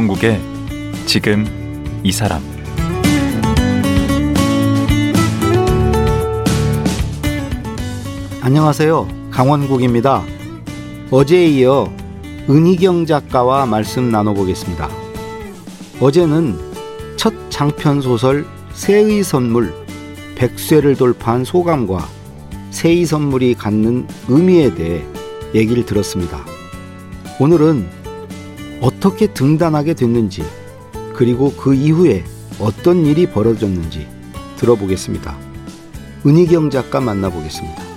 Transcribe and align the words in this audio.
강원국의 0.00 0.40
지금 1.04 1.44
이 2.02 2.10
사람 2.10 2.40
안녕하세요. 8.40 9.06
강원국입니다. 9.30 10.22
어제에 11.10 11.48
이어 11.48 11.92
은희경 12.48 13.04
작가와 13.04 13.66
말씀 13.66 14.10
나눠보겠습니다. 14.10 14.88
어제는 16.00 16.58
첫 17.18 17.34
장편 17.50 18.00
소설 18.00 18.46
새의 18.72 19.22
선물 19.22 19.74
백쇠를 20.34 20.96
돌파한 20.96 21.44
소감과 21.44 22.08
새의 22.70 23.04
선물이 23.04 23.54
갖는 23.54 24.06
의미에 24.28 24.74
대해 24.74 25.02
얘기를 25.54 25.84
들었습니다. 25.84 26.38
오늘은 27.38 27.99
어떻게 28.80 29.26
등단하게 29.26 29.94
됐는지 29.94 30.42
그리고 31.14 31.52
그 31.52 31.74
이후에 31.74 32.24
어떤 32.58 33.04
일이 33.04 33.26
벌어졌는지 33.26 34.06
들어보겠습니다. 34.56 35.36
은희경 36.26 36.70
작가 36.70 37.00
만나보겠습니다. 37.00 37.90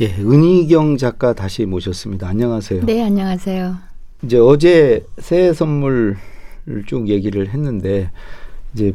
예, 0.00 0.06
은희경 0.18 0.96
작가 0.96 1.32
다시 1.32 1.64
모셨습니다. 1.64 2.26
안녕하세요. 2.28 2.84
네, 2.84 3.04
안녕하세요. 3.04 3.91
이제 4.24 4.38
어제 4.38 5.04
새해 5.18 5.52
선물을 5.52 6.16
쭉 6.86 7.08
얘기를 7.08 7.48
했는데 7.48 8.10
이제 8.74 8.94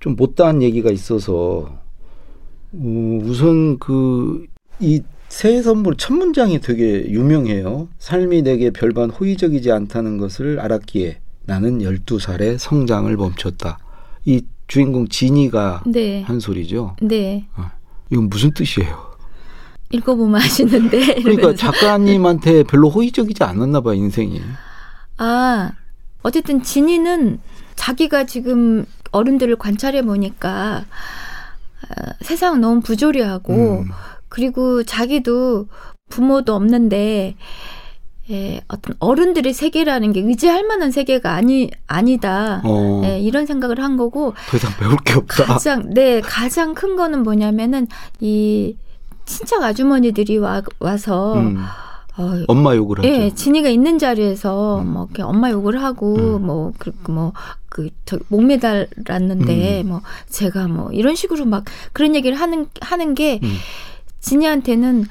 좀 0.00 0.16
못다한 0.16 0.62
얘기가 0.62 0.90
있어서 0.90 1.78
어, 2.72 3.18
우선 3.24 3.78
그 3.78 4.46
이 4.80 5.02
새해 5.28 5.60
선물 5.60 5.96
첫 5.96 6.14
문장이 6.14 6.60
되게 6.60 7.10
유명해요. 7.10 7.88
삶이 7.98 8.42
내게 8.42 8.70
별반 8.70 9.10
호의적이지 9.10 9.70
않다는 9.70 10.18
것을 10.18 10.60
알았기에 10.60 11.20
나는 11.44 11.80
12살에 11.80 12.58
성장을 12.58 13.14
멈췄다. 13.16 13.78
이 14.24 14.42
주인공 14.66 15.08
진이가 15.08 15.84
네. 15.86 16.22
한 16.22 16.40
소리죠. 16.40 16.96
네. 17.02 17.46
어, 17.56 17.64
이건 18.10 18.28
무슨 18.28 18.52
뜻이에요? 18.52 19.17
읽어보면 19.90 20.40
아시는데. 20.40 20.98
그러니까 21.22 21.30
이러면서. 21.30 21.54
작가님한테 21.54 22.62
별로 22.64 22.90
호의적이지 22.90 23.42
않았나 23.44 23.80
봐 23.80 23.94
인생이. 23.94 24.40
아, 25.16 25.72
어쨌든 26.22 26.62
진이는 26.62 27.40
자기가 27.74 28.24
지금 28.24 28.84
어른들을 29.12 29.56
관찰해 29.56 30.02
보니까 30.02 30.84
어, 31.82 32.10
세상은 32.20 32.60
너무 32.60 32.80
부조리하고 32.80 33.80
음. 33.80 33.88
그리고 34.28 34.82
자기도 34.82 35.68
부모도 36.10 36.54
없는데 36.54 37.36
예, 38.30 38.60
어떤 38.68 38.94
어른들의 38.98 39.54
세계라는 39.54 40.12
게 40.12 40.20
의지할 40.20 40.64
만한 40.64 40.90
세계가 40.90 41.32
아니 41.32 41.70
아니다. 41.86 42.60
어, 42.62 43.00
예, 43.04 43.20
이런 43.20 43.46
생각을 43.46 43.80
한 43.82 43.96
거고 43.96 44.34
더 44.50 44.56
이상 44.58 44.70
배울 44.78 44.96
게 44.98 45.14
없다. 45.14 45.44
가장 45.44 45.88
네 45.94 46.20
가장 46.20 46.74
큰 46.74 46.96
거는 46.96 47.22
뭐냐면은 47.22 47.86
이 48.20 48.76
친척 49.28 49.62
아주머니들이 49.62 50.38
와 50.38 50.62
와서 50.80 51.34
음, 51.34 51.58
어, 52.16 52.44
엄마 52.48 52.74
욕을 52.74 52.98
하죠. 52.98 53.08
예, 53.08 53.30
진이가 53.30 53.68
있는 53.68 53.98
자리에서 53.98 54.80
음. 54.80 54.92
뭐 54.92 55.04
이렇게 55.04 55.22
엄마 55.22 55.50
욕을 55.50 55.82
하고 55.82 56.16
음. 56.16 56.46
뭐그 56.46 56.92
뭐그저 57.08 58.18
목매달았는데 58.28 59.82
음. 59.82 59.88
뭐 59.88 60.00
제가 60.28 60.66
뭐 60.66 60.90
이런 60.90 61.14
식으로 61.14 61.44
막 61.44 61.64
그런 61.92 62.16
얘기를 62.16 62.38
하는 62.38 62.66
하는 62.80 63.14
게 63.14 63.38
음. 63.42 63.56
진이한테는 64.20 65.04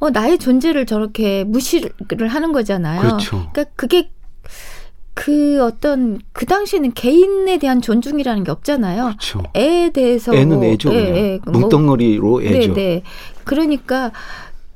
어 0.00 0.10
나의 0.10 0.38
존재를 0.38 0.86
저렇게 0.86 1.44
무시를 1.44 2.28
하는 2.28 2.52
거잖아요. 2.52 3.00
그렇죠. 3.00 3.48
그러니까 3.52 3.64
그게 3.76 4.10
그 5.18 5.60
어떤 5.64 6.20
그 6.32 6.46
당시에는 6.46 6.92
개인에 6.92 7.58
대한 7.58 7.80
존중이라는 7.80 8.44
게 8.44 8.52
없잖아요. 8.52 9.02
그렇죠. 9.06 9.42
애에 9.56 9.90
대해서 9.90 10.32
애는 10.32 10.56
뭐, 10.58 10.64
애죠. 10.64 10.94
예. 10.94 10.96
예, 10.96 11.40
뭐 11.44 11.62
뭉덩어리로 11.62 12.42
애죠. 12.44 12.72
네, 12.74 12.80
네. 12.80 13.02
그러니까 13.42 14.12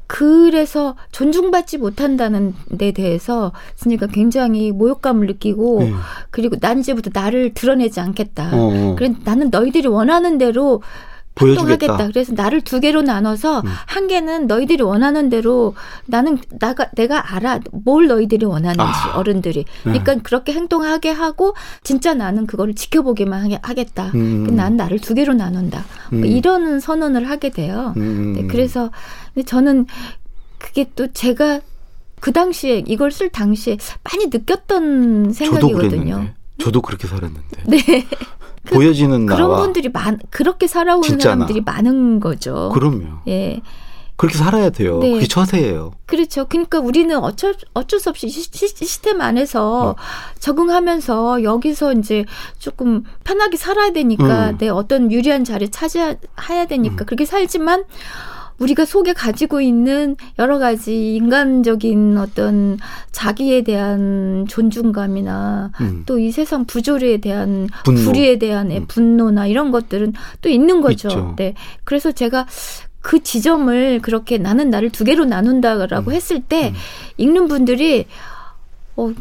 그래서 0.09 0.97
존중받지 1.13 1.79
못한다는 1.79 2.55
데 2.77 2.91
대해서 2.91 3.53
진이가 3.77 4.09
굉장히 4.09 4.73
모욕감을 4.73 5.29
느끼고 5.29 5.85
네. 5.85 5.93
그리고 6.31 6.57
난 6.59 6.81
이제부터 6.81 7.11
나를 7.15 7.55
드러내지 7.55 8.01
않겠다. 8.01 8.51
어, 8.53 8.73
어. 8.73 8.95
그래 8.97 9.15
나는 9.23 9.49
너희들이 9.51 9.87
원하는 9.87 10.39
대로 10.39 10.83
보여주겠다. 11.35 11.71
활동하겠다. 11.71 12.07
그래서 12.09 12.33
나를 12.35 12.61
두 12.61 12.81
개로 12.81 13.03
나눠서 13.03 13.61
음. 13.61 13.65
한 13.87 14.07
개는 14.07 14.47
너희들이 14.47 14.83
원하는 14.83 15.29
대로 15.31 15.75
나는 16.07 16.39
나가 16.59 16.91
내가 16.95 17.35
알아 17.35 17.61
뭘 17.73 18.07
너희들이 18.07 18.45
원하는지 18.45 18.83
아. 18.83 19.17
어른들이. 19.17 19.65
그러니까 19.83 20.17
그렇게 20.23 20.53
행동하게 20.53 21.11
하고 21.11 21.55
진짜 21.83 22.15
나는 22.15 22.47
그거를 22.47 22.75
지켜보기만 22.75 23.53
하겠다. 23.63 24.11
음. 24.15 24.55
난 24.55 24.77
나를 24.77 24.99
두 24.99 25.15
개로 25.15 25.33
나눈다. 25.33 25.85
뭐 26.11 26.21
음. 26.21 26.27
이런 26.27 26.81
선언을 26.81 27.29
하게 27.29 27.51
돼요. 27.51 27.95
음. 27.97 28.35
네, 28.35 28.47
그래서 28.47 28.91
근데 29.35 29.47
저는 29.47 29.87
그게 30.59 30.91
또 30.95 31.11
제가 31.13 31.61
그 32.21 32.33
당시에 32.33 32.85
이걸 32.87 33.11
쓸 33.11 33.31
당시에 33.31 33.79
많이 34.05 34.27
느꼈던 34.27 35.33
저도 35.33 35.33
생각이거든요. 35.33 35.89
그랬는데. 35.89 36.35
저도 36.59 36.83
그렇게 36.83 37.09
살았는데. 37.09 37.41
네. 37.67 38.07
보여지는 38.65 39.27
그런 39.27 39.41
나와 39.41 39.63
분들이 39.63 39.89
많 39.89 40.19
그렇게 40.31 40.67
살아온 40.67 41.03
사람들이 41.03 41.63
많은 41.63 42.21
거죠. 42.21 42.71
그럼요. 42.73 43.21
예. 43.29 43.61
그렇게 44.17 44.39
살아야 44.39 44.71
돼요. 44.71 45.01
네. 45.01 45.11
그게 45.15 45.27
처세예요. 45.27 45.93
그렇죠. 46.07 46.47
그러니까 46.47 46.79
우리는 46.79 47.17
어쩔 47.17 47.57
어쩔 47.75 47.99
수 47.99 48.09
없이 48.09 48.29
시, 48.29 48.43
시, 48.43 48.69
시스템 48.69 49.21
안에서 49.21 49.91
어. 49.91 49.97
적응하면서 50.39 51.43
여기서 51.43 51.95
이제 51.95 52.25
조금 52.59 53.03
편하게 53.25 53.57
살아야 53.57 53.91
되니까 53.91 54.51
음. 54.51 54.59
내 54.59 54.69
어떤 54.69 55.11
유리한 55.11 55.45
자리 55.45 55.71
차지해야 55.71 56.67
되니까 56.69 57.05
그렇게 57.05 57.25
살지만 57.25 57.85
우리가 58.63 58.85
속에 58.85 59.13
가지고 59.13 59.61
있는 59.61 60.17
여러 60.39 60.59
가지 60.59 61.15
인간적인 61.17 62.17
어떤 62.17 62.79
자기에 63.11 63.63
대한 63.63 64.47
존중감이나 64.49 65.73
음. 65.81 66.03
또이 66.07 66.31
세상 66.31 66.65
부조리에 66.65 67.19
대한 67.19 67.69
분노. 67.85 68.01
불의에 68.03 68.39
대한 68.39 68.71
의 68.71 68.79
음. 68.79 68.87
분노나 68.87 69.47
이런 69.47 69.73
것들은 69.73 70.13
또 70.41 70.49
있는 70.49 70.81
거죠. 70.81 71.09
있죠. 71.09 71.35
네. 71.37 71.55
그래서 71.85 72.13
제가 72.13 72.47
그 73.01 73.23
지점을 73.23 74.01
그렇게 74.01 74.39
나는 74.39 74.71
나를 74.71 74.91
두 74.91 75.05
개로 75.05 75.25
나눈다라고 75.25 76.11
음. 76.11 76.15
했을 76.15 76.41
때 76.41 76.69
음. 76.69 76.75
읽는 77.17 77.49
분들이 77.49 78.07
어 78.97 79.13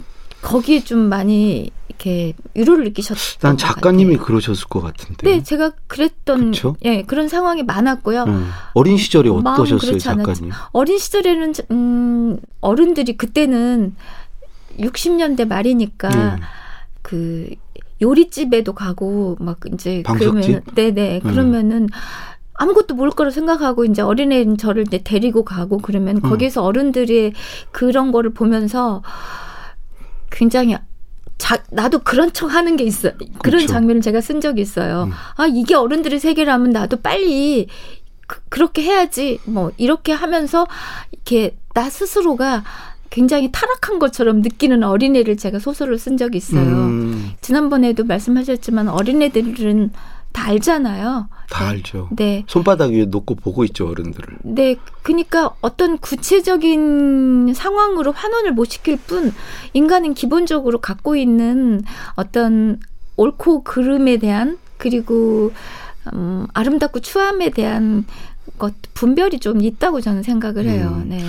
거기에 0.42 0.84
좀 0.84 1.00
많이 1.10 1.70
이렇게 1.88 2.34
위로를 2.56 2.86
느끼셨던 2.86 3.50
난것 3.50 3.60
작가님이. 3.60 4.18
그러셨을 4.18 4.68
것 4.68 4.82
같은데. 4.82 5.30
네, 5.30 5.44
제가 5.44 5.72
그랬던 5.88 6.52
그쵸? 6.52 6.76
예 6.84 7.04
그런 7.04 7.28
상황이 7.28 7.64
많았고요. 7.64 8.24
음. 8.24 8.50
어린 8.74 8.98
마음은 9.44 9.48
어떠셨어요. 9.48 10.00
작가님? 10.00 10.52
어린 10.72 10.98
시절에는 10.98 11.54
음 11.72 12.40
어른들이 12.60 13.18
그때는 13.18 13.96
60년대 14.80 15.48
말이니까 15.48 16.10
음. 16.10 16.40
그 17.02 17.50
요리집에도 18.02 18.74
가고 18.74 19.38
막 19.40 19.60
이제 19.72 20.02
방석집? 20.04 20.32
그러면 20.42 20.62
네네 20.74 21.22
음. 21.24 21.30
그러면은 21.30 21.90
아무것도 22.56 22.96
모를 22.96 23.12
거라 23.12 23.32
생각하고 23.32 23.86
이제 23.86 24.02
어린애인 24.02 24.58
저를 24.58 24.84
이제 24.88 25.02
데리고 25.04 25.44
가고 25.44 25.78
그러면 25.78 26.18
음. 26.18 26.22
거기서 26.22 26.64
어른들이 26.64 27.34
그런 27.72 28.12
거를 28.12 28.34
보면서 28.34 29.02
굉장히 30.32 30.76
자, 31.38 31.64
나도 31.72 32.00
그런 32.00 32.32
척 32.34 32.54
하는 32.54 32.78
게. 32.78 32.88
그런 32.90 33.18
그렇죠. 33.42 33.68
장면을 33.68 34.02
제가 34.02 34.22
쓴 34.22 34.42
적이 34.42 34.62
있어요. 34.62 35.06
음. 35.06 35.12
아, 35.36 35.48
이게 35.48 35.74
어른들의 35.74 36.20
세계라면 36.20 36.70
나도 36.70 37.02
빨리 37.02 37.68
그, 38.28 38.60
렇게 38.60 38.84
해야지. 38.84 39.40
뭐, 39.46 39.72
이렇게 39.78 40.14
하면서 40.14 40.68
이렇게 41.12 41.58
나 41.74 41.90
스스로가 41.90 42.64
굉장히 43.10 43.52
타락한 43.52 44.00
것처럼 44.00 44.42
느끼는 44.42 44.84
어린애를 44.84 45.36
제가 45.36 45.60
소설을 45.60 45.98
쓴 45.98 46.16
적이 46.16 46.38
있어요. 46.38 46.62
음, 46.62 47.32
지난번에도 47.42 48.06
말씀하셨지만 48.06 48.88
어린애들은 48.88 49.92
다 50.32 50.48
알잖아요. 50.48 51.28
다 51.50 51.64
네. 51.66 51.70
알죠. 51.70 52.10
네. 52.12 52.44
손바닥 52.48 52.92
위에 52.92 53.06
놓고 53.06 53.36
보고 53.36 53.64
있죠, 53.66 53.90
어른들을. 53.90 54.38
네, 54.44 54.76
그러니까 55.04 55.52
어떤 55.62 55.98
구체적인 55.98 57.54
상황으로 57.54 58.12
환원을 58.12 58.54
못 58.54 58.66
시킬 58.66 58.98
뿐 58.98 59.34
인간은 59.74 60.14
기본적으로 60.14 60.80
갖고 60.80 61.16
있는 61.16 61.84
어떤 62.16 62.80
옳고 63.18 63.64
그름에 63.64 64.18
대한 64.18 64.58
그리고 64.78 65.52
음, 66.14 66.48
아름답고 66.54 67.02
추함에 67.02 67.52
대한 67.52 68.06
것 68.58 68.74
분별이 68.94 69.40
좀 69.40 69.62
있다고 69.62 70.02
저는 70.02 70.24
생각을 70.24 70.66
해요. 70.66 71.02
음. 71.04 71.10
네. 71.10 71.24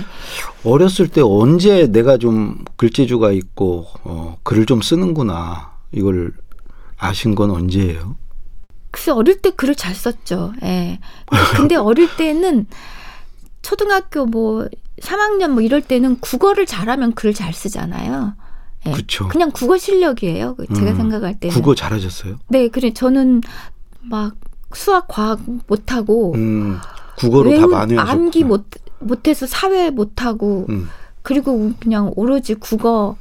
어렸을 0.64 1.08
때 1.08 1.20
언제 1.20 1.86
내가 1.86 2.16
좀 2.16 2.64
글재주가 2.76 3.32
있고 3.32 3.86
어, 4.04 4.38
글을 4.42 4.66
좀 4.66 4.80
쓰는구나 4.80 5.72
이걸 5.92 6.32
아신 6.96 7.34
건 7.34 7.50
언제예요? 7.50 8.16
글쎄 8.92 9.10
어릴 9.10 9.40
때 9.40 9.50
글을 9.50 9.74
잘 9.74 9.94
썼죠. 9.94 10.52
예. 10.62 11.00
근데 11.56 11.74
어릴 11.74 12.14
때는 12.16 12.66
초등학교 13.62 14.26
뭐 14.26 14.68
3학년 15.00 15.48
뭐 15.50 15.62
이럴 15.62 15.80
때는 15.80 16.20
국어를 16.20 16.66
잘하면 16.66 17.14
글을 17.14 17.34
잘 17.34 17.52
쓰잖아요. 17.52 18.34
예. 18.86 18.92
그쵸. 18.92 19.28
그냥 19.28 19.50
국어 19.50 19.78
실력이에요. 19.78 20.56
그 20.56 20.66
제가 20.74 20.90
음, 20.92 20.96
생각할 20.96 21.40
때는. 21.40 21.54
국어 21.54 21.74
잘하셨어요? 21.74 22.36
네, 22.48 22.68
그래 22.68 22.92
저는 22.92 23.40
막 24.02 24.34
수학, 24.74 25.08
과학 25.08 25.40
못하고 25.66 26.34
음, 26.34 26.78
국어로 27.16 27.50
다 27.58 27.66
외운. 27.66 27.98
암기 27.98 28.44
못 28.44 28.66
못해서 28.98 29.46
사회 29.46 29.90
못하고 29.90 30.66
음, 30.68 30.88
그리고 31.22 31.72
그냥 31.80 32.12
오로지 32.16 32.54
국어 32.54 33.16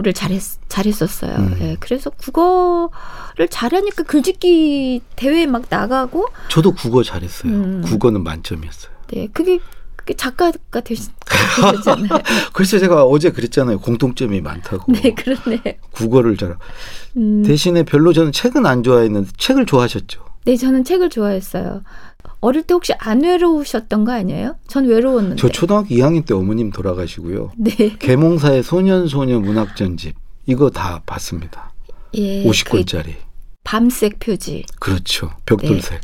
를 0.00 0.14
잘했 0.14 0.40
잘했었어요. 0.70 1.36
음. 1.36 1.56
예, 1.60 1.76
그래서 1.78 2.08
국어를 2.08 3.46
잘하니까 3.50 4.04
글짓기 4.04 5.02
대회에 5.16 5.44
막 5.44 5.64
나가고 5.68 6.28
저도 6.48 6.72
국어 6.72 7.02
잘했어요. 7.02 7.52
음. 7.52 7.82
국어는 7.84 8.24
만점이었어요. 8.24 8.90
네, 9.08 9.28
그게 9.34 9.58
그게 9.94 10.14
작가가 10.14 10.80
되시, 10.80 11.10
되셨잖아요. 11.56 12.08
그래서 12.54 12.78
제가 12.78 13.04
어제 13.04 13.30
그랬잖아요. 13.30 13.80
공통점이 13.80 14.40
많다고. 14.40 14.90
네, 14.92 15.14
그렇네. 15.14 15.78
국어를 15.92 16.38
잘. 16.38 16.56
음, 17.18 17.42
대신에 17.44 17.82
별로 17.84 18.14
저는 18.14 18.32
책은 18.32 18.64
안 18.64 18.82
좋아했는데 18.82 19.30
책을 19.36 19.66
좋아하셨죠. 19.66 20.31
네, 20.44 20.56
저는 20.56 20.84
책을 20.84 21.10
좋아했어요. 21.10 21.82
어릴 22.40 22.62
때 22.62 22.74
혹시 22.74 22.92
안 22.98 23.22
외로우셨던 23.22 24.04
거 24.04 24.12
아니에요? 24.12 24.56
전 24.66 24.86
외로웠는데. 24.86 25.36
저 25.36 25.48
초등학교 25.48 25.88
2학년 25.88 26.26
때 26.26 26.34
어머님 26.34 26.70
돌아가시고요. 26.70 27.52
네. 27.56 27.96
계몽사의 27.98 28.62
소년소녀 28.64 29.38
문학전집 29.38 30.16
이거 30.46 30.70
다 30.70 31.02
봤습니다. 31.06 31.72
예. 32.14 32.44
50권짜리. 32.44 33.04
그 33.04 33.12
밤색 33.62 34.18
표지. 34.18 34.64
그렇죠. 34.80 35.30
벽돌색. 35.46 36.00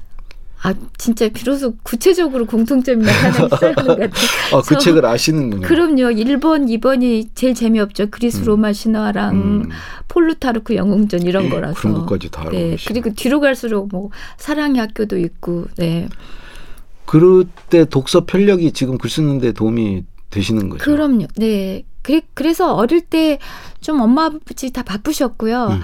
아, 0.63 0.75
진짜 0.97 1.29
비로소 1.29 1.75
구체적으로 1.85 2.45
공통점이 2.45 3.05
나타나기 3.05 3.45
시작하는 3.55 3.75
것 3.75 3.87
같아요. 3.87 4.11
아, 4.55 4.63
그 4.63 4.75
저- 4.75 4.81
책을 4.81 5.07
아시는군요. 5.07 5.67
그럼요. 5.67 6.11
1번, 6.11 6.67
2번이 6.81 7.29
제일 7.35 7.55
재미없죠. 7.55 8.09
그리스 8.11 8.39
음. 8.41 8.45
로마 8.47 8.73
신화랑 8.73 9.35
음, 9.37 9.69
폴루타르크 10.09 10.75
영웅전 10.75 11.23
이런 11.23 11.45
예, 11.45 11.49
거라서. 11.51 11.75
그런 11.81 11.95
것까지 11.95 12.31
다 12.31 12.49
네. 12.51 12.77
그리고 12.89 13.11
뒤로 13.15 13.39
갈수록 13.41 13.89
뭐 13.93 14.11
사랑의 14.37 14.81
학교도 14.81 15.17
있고. 15.19 15.67
네. 15.77 16.09
그때 17.07 17.85
독서 17.85 18.25
편력이 18.27 18.73
지금 18.73 18.99
글 18.99 19.09
쓰는데 19.11 19.53
도움이 19.53 20.05
되시는 20.31 20.69
거죠. 20.69 20.85
그럼요. 20.85 21.27
네. 21.37 21.85
그래, 22.09 22.23
그래서 22.35 22.75
어릴 22.75 23.03
때 23.03 23.39
좀 23.81 24.01
엄마 24.01 24.27
아버지 24.27 24.71
다 24.73 24.83
바쁘셨고요. 24.83 25.67
음. 25.69 25.83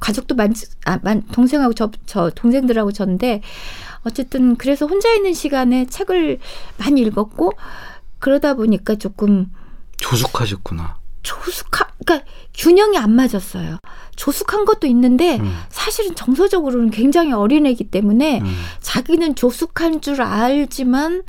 가족도 0.00 0.34
많, 0.34 0.52
아, 0.84 0.98
많 1.02 1.22
동생하고 1.28 1.74
저, 1.74 1.90
저 2.06 2.30
동생들하고 2.30 2.92
저인데 2.92 3.42
어쨌든 4.02 4.56
그래서 4.56 4.86
혼자 4.86 5.12
있는 5.14 5.32
시간에 5.32 5.86
책을 5.86 6.38
많이 6.78 7.00
읽었고 7.02 7.52
그러다 8.18 8.54
보니까 8.54 8.96
조금 8.96 9.50
조숙하셨구나. 9.98 10.96
조숙한 11.22 11.88
그러니까 12.04 12.26
균형이 12.54 12.98
안 12.98 13.12
맞았어요. 13.12 13.78
조숙한 14.16 14.64
것도 14.64 14.86
있는데 14.86 15.38
음, 15.38 15.54
사실은 15.68 16.14
정서적으로는 16.14 16.90
굉장히 16.90 17.32
어린애기 17.32 17.84
때문에 17.84 18.40
음. 18.40 18.62
자기는 18.80 19.34
조숙한 19.34 20.00
줄 20.00 20.22
알지만 20.22 21.22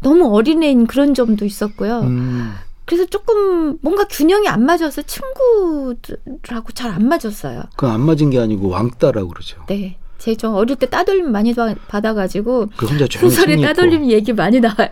너무 0.00 0.34
어린애인 0.34 0.86
그런 0.86 1.14
점도 1.14 1.44
있었고요. 1.44 2.00
음. 2.00 2.54
그래서 2.84 3.04
조금 3.06 3.78
뭔가 3.80 4.04
균형이 4.04 4.48
안 4.48 4.64
맞아서 4.64 5.02
친구들하고 5.02 6.72
잘 6.72 6.90
안 6.92 7.08
맞았어요. 7.08 7.62
그건 7.76 7.90
안 7.94 8.00
맞은 8.02 8.30
게 8.30 8.38
아니고 8.38 8.68
왕따라고 8.68 9.28
그러죠. 9.28 9.62
네. 9.68 9.98
제 10.18 10.34
좀 10.36 10.54
어릴 10.54 10.76
때 10.76 10.86
따돌림 10.88 11.32
많이 11.32 11.52
받- 11.54 11.76
받아가지고 11.88 12.68
그 12.76 12.86
혼자 12.86 13.06
조용히 13.08 13.30
소설에. 13.34 13.60
따돌림 13.60 14.08
얘기 14.10 14.32
많이 14.32 14.60
나와요. 14.60 14.88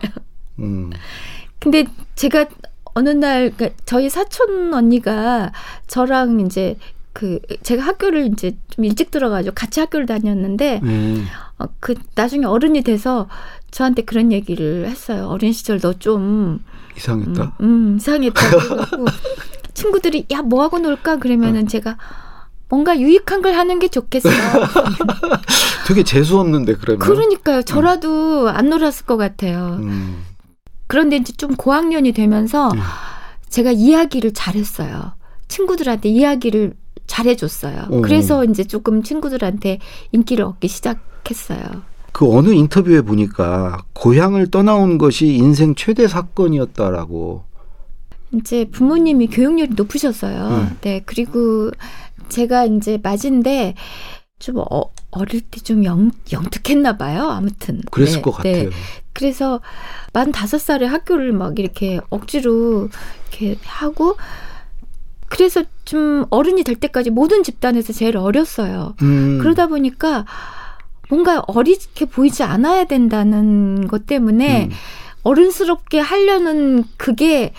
음. 0.59 0.89
근데 1.59 1.85
제가 2.15 2.47
어느 2.93 3.09
날 3.09 3.51
그러니까 3.55 3.81
저희 3.85 4.09
사촌 4.09 4.73
언니가 4.73 5.53
저랑 5.87 6.41
이제 6.41 6.75
그 7.13 7.39
제가 7.63 7.81
학교를 7.83 8.25
이제 8.33 8.57
좀 8.69 8.83
일찍 8.83 9.11
들어가지고 9.11 9.53
같이 9.55 9.79
학교를 9.79 10.05
다녔는데 10.05 10.81
네. 10.83 11.21
어, 11.59 11.65
그 11.79 11.93
나중에 12.15 12.45
어른이 12.45 12.81
돼서 12.83 13.29
저한테 13.71 14.01
그런 14.03 14.31
얘기를 14.31 14.85
했어요. 14.87 15.27
어린 15.27 15.53
시절 15.53 15.79
너 15.79 15.93
좀 15.93 16.59
이상했다. 16.97 17.55
음, 17.61 17.65
음, 17.65 17.97
이상했다고 17.97 18.59
그러고 18.59 19.05
친구들이 19.73 20.25
야 20.31 20.41
뭐 20.41 20.63
하고 20.63 20.79
놀까 20.79 21.13
어. 21.13 21.17
그러면은 21.17 21.67
제가 21.67 21.97
뭔가 22.69 22.99
유익한 22.99 23.41
걸 23.41 23.53
하는 23.53 23.79
게 23.79 23.87
좋겠어. 23.87 24.29
되게 25.87 26.03
재수 26.03 26.39
없는데 26.39 26.75
그러면. 26.75 26.99
그러니까요. 26.99 27.63
저라도 27.63 28.49
안 28.49 28.69
놀았을 28.69 29.05
것 29.05 29.17
같아요. 29.17 29.77
음. 29.81 30.23
그런데 30.87 31.17
이제 31.17 31.33
좀 31.33 31.55
고학년이 31.55 32.11
되면서 32.13 32.69
음. 32.71 32.79
제가 33.49 33.71
이야기를 33.71 34.33
잘했어요. 34.33 35.13
친구들한테 35.47 36.09
이야기를 36.09 36.73
잘해줬어요. 37.07 37.87
어. 37.89 38.01
그래서 38.01 38.45
이제 38.45 38.63
조금 38.63 39.03
친구들한테 39.03 39.79
인기를 40.13 40.45
얻기 40.45 40.67
시작했어요. 40.69 41.59
그 42.11 42.29
어느 42.35 42.49
인터뷰에 42.49 43.01
보니까 43.01 43.83
고향을 43.93 44.51
떠나온 44.51 44.97
것이 44.97 45.27
인생 45.27 45.75
최대 45.75 46.07
사건이었다라고. 46.07 47.43
이제 48.33 48.65
부모님이 48.71 49.27
교육열이 49.27 49.71
높으셨어요. 49.75 50.47
음. 50.47 50.77
네, 50.81 51.01
그리고 51.05 51.71
제가 52.29 52.65
이제 52.65 52.97
맞은데 53.01 53.75
좀 54.39 54.57
어, 54.59 54.83
어릴 55.11 55.41
때 55.41 55.59
좀 55.61 55.83
영특했나 55.85 56.97
봐요. 56.97 57.29
아무튼 57.29 57.81
그랬을 57.91 58.15
네, 58.17 58.21
것 58.21 58.31
같아요. 58.31 58.63
네. 58.63 58.69
그래서 59.13 59.61
만 60.13 60.31
다섯 60.31 60.57
살에 60.59 60.85
학교를 60.85 61.33
막 61.33 61.59
이렇게 61.59 61.99
억지로 62.09 62.89
이렇게 63.29 63.57
하고 63.65 64.15
그래서 65.27 65.63
좀 65.85 66.25
어른이 66.29 66.63
될 66.63 66.75
때까지 66.75 67.09
모든 67.09 67.43
집단에서 67.43 67.93
제일 67.93 68.17
어렸어요. 68.17 68.95
음. 69.01 69.39
그러다 69.39 69.67
보니까 69.67 70.25
뭔가 71.11 71.43
어리게 71.45 72.05
보이지 72.05 72.41
않아야 72.43 72.85
된다는 72.85 73.85
것 73.87 74.05
때문에 74.05 74.67
음. 74.67 74.71
어른스럽게 75.23 75.99
하려는 75.99 76.85
그게 76.95 77.51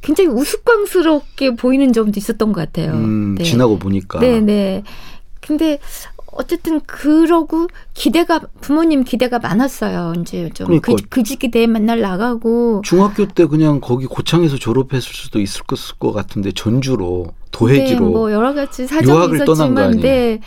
굉장히 0.00 0.30
우스꽝스럽게 0.30 1.54
보이는 1.54 1.92
점도 1.92 2.18
있었던 2.18 2.52
것 2.52 2.60
같아요. 2.60 2.92
음, 2.94 3.36
네. 3.36 3.44
지나고 3.44 3.78
보니까. 3.78 4.18
네, 4.18 4.40
네. 4.40 4.82
근데 5.40 5.78
어쨌든 6.26 6.80
그러고 6.80 7.68
기대가 7.94 8.40
부모님 8.60 9.04
기대가 9.04 9.38
많았어요. 9.38 10.14
이제 10.20 10.50
좀 10.52 10.66
그러니까. 10.66 10.96
그, 11.08 11.22
대회 11.50 11.68
맨날 11.68 12.00
나가고 12.00 12.82
중학교 12.84 13.26
때 13.28 13.46
그냥 13.46 13.80
거기 13.80 14.06
고창에서 14.06 14.56
졸업했을 14.56 15.14
수도 15.14 15.40
있을 15.40 15.62
것, 15.62 15.78
것 16.00 16.10
같은데 16.10 16.50
전주로 16.50 17.26
네, 17.28 17.46
도해지로 17.52 18.10
뭐 18.10 18.32
여러 18.32 18.52
가지 18.52 18.88
사정이 18.88 19.36
있었지만? 19.36 20.00
네. 20.00 20.40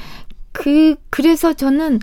그 0.51 0.95
그래서 1.09 1.53
저는 1.53 1.99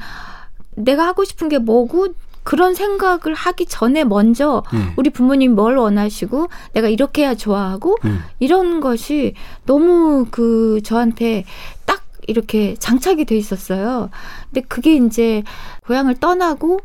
내가 0.76 1.06
하고 1.06 1.24
싶은 1.24 1.48
게 1.48 1.58
뭐고 1.58 2.08
그런 2.42 2.74
생각을 2.76 3.34
하기 3.34 3.66
전에 3.66 4.04
먼저 4.04 4.62
네. 4.72 4.92
우리 4.96 5.10
부모님 5.10 5.56
뭘 5.56 5.76
원하시고 5.76 6.48
내가 6.74 6.88
이렇게 6.88 7.22
해야 7.22 7.34
좋아하고 7.34 7.96
네. 8.04 8.12
이런 8.38 8.80
것이 8.80 9.34
너무 9.64 10.26
그 10.30 10.80
저한테 10.84 11.44
딱 11.86 12.02
이렇게 12.28 12.74
장착이 12.78 13.24
돼 13.24 13.36
있었어요. 13.36 14.10
근데 14.50 14.60
그게 14.68 14.94
이제 14.94 15.42
고향을 15.86 16.16
떠나고 16.20 16.80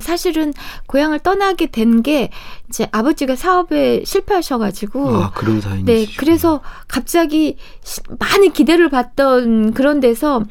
사실은 0.00 0.52
고향을 0.86 1.20
떠나게 1.20 1.66
된 1.66 2.02
게 2.02 2.28
이제 2.68 2.86
아버지가 2.92 3.36
사업에 3.36 4.02
실패하셔가지고 4.04 5.08
아 5.16 5.30
그런 5.30 5.60
사연이 5.62 5.84
네. 5.84 6.06
그래서 6.18 6.60
갑자기 6.88 7.56
시- 7.82 8.00
많은 8.18 8.52
기대를 8.52 8.90
받던 8.90 9.72
그런 9.72 10.00
데서 10.00 10.42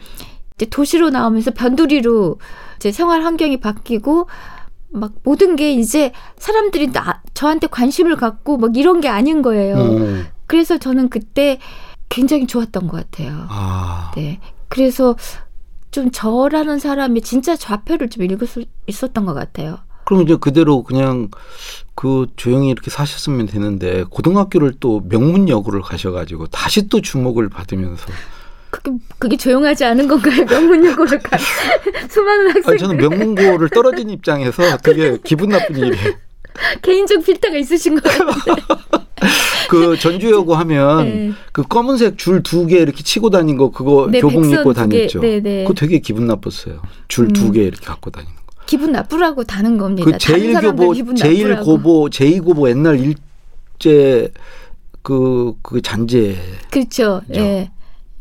이제 0.55 0.65
도시로 0.65 1.11
나오면서 1.11 1.51
변두리로 1.51 2.39
이 2.39 2.64
제 2.79 2.91
생활 2.91 3.23
환경이 3.23 3.59
바뀌고 3.59 4.27
막 4.89 5.13
모든 5.23 5.55
게 5.55 5.73
이제 5.73 6.11
사람들이 6.37 6.91
나, 6.91 7.21
저한테 7.33 7.67
관심을 7.67 8.15
갖고 8.15 8.57
막 8.57 8.75
이런 8.77 9.01
게 9.01 9.09
아닌 9.09 9.41
거예요. 9.41 9.75
어. 9.77 10.23
그래서 10.47 10.77
저는 10.77 11.09
그때 11.09 11.59
굉장히 12.09 12.47
좋았던 12.47 12.87
것 12.87 12.97
같아요. 12.97 13.47
아 13.49 14.11
네. 14.15 14.39
그래서 14.69 15.15
좀 15.91 16.11
저라는 16.11 16.79
사람이 16.79 17.21
진짜 17.21 17.55
좌표를 17.55 18.09
좀 18.09 18.23
읽을 18.23 18.47
수 18.47 18.63
있었던 18.87 19.25
것 19.25 19.33
같아요. 19.33 19.79
그럼 20.05 20.21
이제 20.21 20.35
그대로 20.35 20.83
그냥 20.83 21.29
그 21.95 22.27
조용히 22.35 22.69
이렇게 22.69 22.91
사셨으면 22.91 23.47
되는데 23.47 24.03
고등학교를 24.03 24.75
또 24.79 25.01
명문 25.09 25.49
여고를 25.49 25.81
가셔가지고 25.81 26.47
다시 26.47 26.87
또 26.89 27.01
주목을 27.01 27.49
받으면서 27.49 28.05
그게, 28.83 28.97
그게 29.19 29.37
조용하지 29.37 29.85
않은 29.85 30.07
건가요? 30.07 30.45
명문여고를 30.49 31.19
가 31.19 31.37
수많은 32.09 32.47
학생들. 32.47 32.69
아니, 32.71 32.79
저는 32.79 32.97
명문고를 32.97 33.69
떨어진 33.69 34.09
입장에서 34.09 34.77
되게 34.77 35.17
기분 35.23 35.49
나쁜 35.49 35.75
일이에요. 35.77 36.13
개인적 36.81 37.23
필터가 37.25 37.57
있으신 37.57 37.99
것 37.99 38.03
같은데. 38.03 38.61
그 39.69 39.97
전주여고 39.97 40.55
하면 40.55 41.05
네. 41.05 41.31
그 41.51 41.63
검은색 41.63 42.17
줄 42.17 42.41
두 42.43 42.67
개 42.67 42.77
이렇게 42.77 43.03
치고 43.03 43.29
다닌 43.29 43.57
거 43.57 43.71
그거 43.71 44.07
네, 44.09 44.21
교복 44.21 44.45
입고. 44.45 44.73
다녔죠. 44.73 45.19
네, 45.19 45.41
네. 45.41 45.63
그거 45.63 45.73
되게 45.73 45.99
기분 45.99 46.27
나빴어요. 46.27 46.81
줄두 47.07 47.47
음. 47.47 47.51
개 47.53 47.63
이렇게 47.63 47.85
갖고 47.85 48.09
다니는 48.09 48.33
거. 48.33 48.41
기분 48.67 48.91
나쁘라고 48.93 49.43
다는 49.43 49.77
겁니다. 49.77 50.09
그 50.09 50.17
제일 50.17 50.53
교보, 50.59 50.93
제일. 51.15 51.59
고보, 51.59 52.09
제이 52.09 52.39
고보 52.39 52.69
옛날 52.69 52.99
일제 52.99 54.31
그, 55.01 55.53
그 55.61 55.81
잔재. 55.81 56.35
그렇죠. 56.71 57.21
예. 57.35 57.69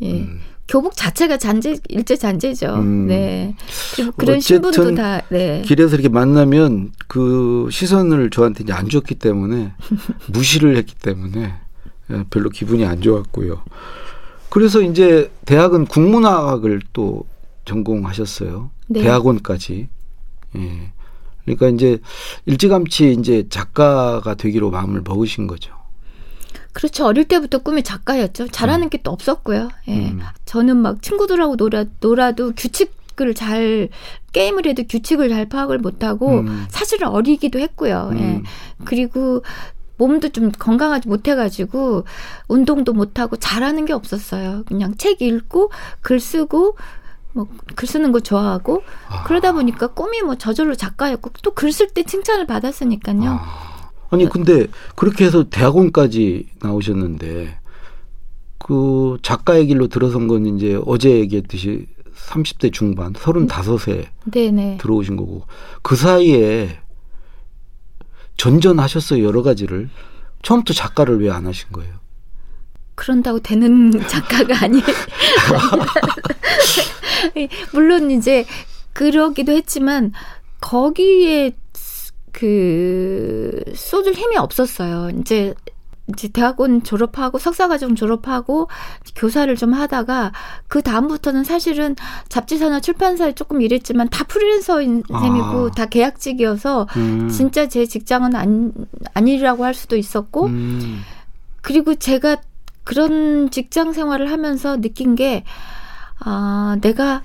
예. 0.03 0.13
음. 0.13 0.41
교복 0.67 0.97
자체가 0.97 1.37
잔재 1.37 1.79
일제 1.89 2.17
잔재죠. 2.17 2.75
음. 2.77 3.07
네. 3.07 3.55
그리고 3.95 4.13
그런 4.13 4.37
어쨌든 4.37 4.73
신분도 4.73 4.95
다 4.95 5.21
네. 5.29 5.63
길에서 5.63 5.95
이렇게 5.95 6.09
만나면 6.09 6.93
그 7.07 7.69
시선을 7.71 8.31
저한테 8.31 8.65
이제 8.65 8.73
안 8.73 8.89
줬기 8.89 9.15
때문에 9.17 9.73
무시를 10.33 10.77
했기 10.77 10.95
때문에 10.95 11.55
예, 12.11 12.25
별로 12.31 12.49
기분이 12.51 12.85
안 12.85 13.01
좋았고요. 13.03 13.63
그래서 14.49 14.81
이제 14.81 15.31
대학은 15.45 15.87
국문학을 15.87 16.81
또 16.93 17.25
전공하셨어요. 17.65 18.71
네. 18.89 19.03
대학원까지. 19.03 19.89
예. 20.57 20.93
그러니까 21.45 21.69
이제 21.69 21.99
일찌감치 22.47 23.13
이제 23.13 23.45
작가가 23.51 24.35
되기로 24.35 24.71
마음을 24.71 25.03
먹으신 25.05 25.47
거죠. 25.47 25.75
그렇죠. 26.75 27.07
어릴 27.07 27.25
때부터 27.27 27.59
꿈이 27.59 27.83
작가였죠. 27.83 28.49
잘하는 28.49 28.91
게또 28.91 29.11
없었고요. 29.11 29.71
예. 29.89 30.09
음. 30.11 30.21
저는 30.45 30.77
막 30.77 31.01
친구들하고 31.03 31.57
놀아, 31.57 31.85
놀아도 32.01 32.53
규칙을 32.57 33.35
잘 33.35 33.89
게임을 34.33 34.67
해도 34.67 34.83
규칙을 34.89 35.29
잘 35.31 35.49
파악을 35.49 35.79
못하고 35.79 36.41
음. 36.41 36.67
사실은 36.69 37.09
어리기도 37.09 37.59
했고요. 37.61 38.11
예. 38.15 38.19
음. 38.19 38.43
그리고 38.85 39.43
몸도 39.97 40.31
좀 40.31 40.51
건강하지 40.51 41.07
못해가지고 41.09 42.05
운동도 42.49 42.93
못하고 42.93 43.37
잘하는 43.37 43.85
게 43.87 43.93
없었어요. 43.93 44.65
그냥 44.67 44.97
책 44.97 45.23
읽고 45.23 45.71
글 46.01 46.19
쓰고 46.19 46.77
뭐글 47.35 47.87
쓰는 47.89 48.11
거 48.13 48.19
좋아하고 48.21 48.83
아. 49.09 49.23
그러다 49.25 49.53
보니까 49.53 49.89
꿈이 49.89 50.23
뭐 50.23 50.35
저절로 50.35 50.75
작가였고 50.75 51.31
또 51.43 51.53
글 51.53 51.69
쓸 51.71 51.89
때 51.95 52.03
칭찬을 52.03 52.47
받았으니까요. 52.47 53.23
아. 53.41 53.74
아니 54.11 54.29
근데 54.29 54.67
그렇게 54.95 55.25
해서 55.25 55.45
대학원까지 55.45 56.47
나오셨는데 56.63 57.59
그 58.59 59.19
작가의 59.23 59.67
길로 59.67 59.89
들어선 59.89 60.29
건 60.29 60.47
이제 60.47 60.79
어제 60.87 61.11
얘기했듯이 61.11 61.87
30대 62.15 62.73
중반, 62.73 63.13
35세 63.13 64.07
네네. 64.31 64.79
들어오신 64.81 65.17
거고 65.17 65.47
그 65.83 65.97
사이에 65.97 66.79
전전하셨어요 68.37 69.25
여러 69.25 69.43
가지를 69.43 69.91
처음부터 70.43 70.75
작가를 70.75 71.21
왜 71.21 71.31
안 71.31 71.47
하신 71.47 71.69
거예요? 71.73 71.95
그런다고 72.95 73.41
되는 73.41 73.91
작가가 74.07 74.65
아니에요. 74.65 74.85
물론 77.73 78.11
이제 78.11 78.45
그러기도 78.93 79.53
했지만 79.53 80.13
거기에 80.61 81.53
그 82.35 83.63
쏟을 83.75 84.15
힘이 84.15 84.37
없었어요. 84.37 85.11
이제 85.21 85.55
이제 86.09 86.29
대학원 86.29 86.83
졸업하고 86.83 87.39
석사과정 87.39 87.95
졸업하고 87.95 88.69
교사를 89.17 89.57
좀 89.57 89.73
하다가 89.73 90.33
그 90.69 90.83
다음부터는 90.83 91.45
사실은 91.45 91.97
잡지사나 92.29 92.81
출판사에 92.81 93.33
조금 93.33 93.63
일했지만 93.63 94.11
다 94.11 94.25
프리랜서인 94.25 95.03
아. 95.11 95.21
셈이고 95.21 95.71
다 95.71 95.87
계약직이어서 95.87 96.89
음. 96.97 97.29
진짜 97.31 97.69
제 97.69 97.87
직장은 97.87 98.37
아니, 98.37 98.71
아니라고 99.15 99.65
할 99.65 99.73
수도 99.73 99.97
있었고 99.97 100.47
음. 100.47 101.01
그리고 101.63 101.95
제가 101.95 102.37
그런 102.85 103.51
직장 103.51 103.93
생활을 103.93 104.31
하면서 104.31 104.81
느낀 104.81 105.15
게, 105.15 105.45
아, 106.21 106.77
내가 106.83 107.23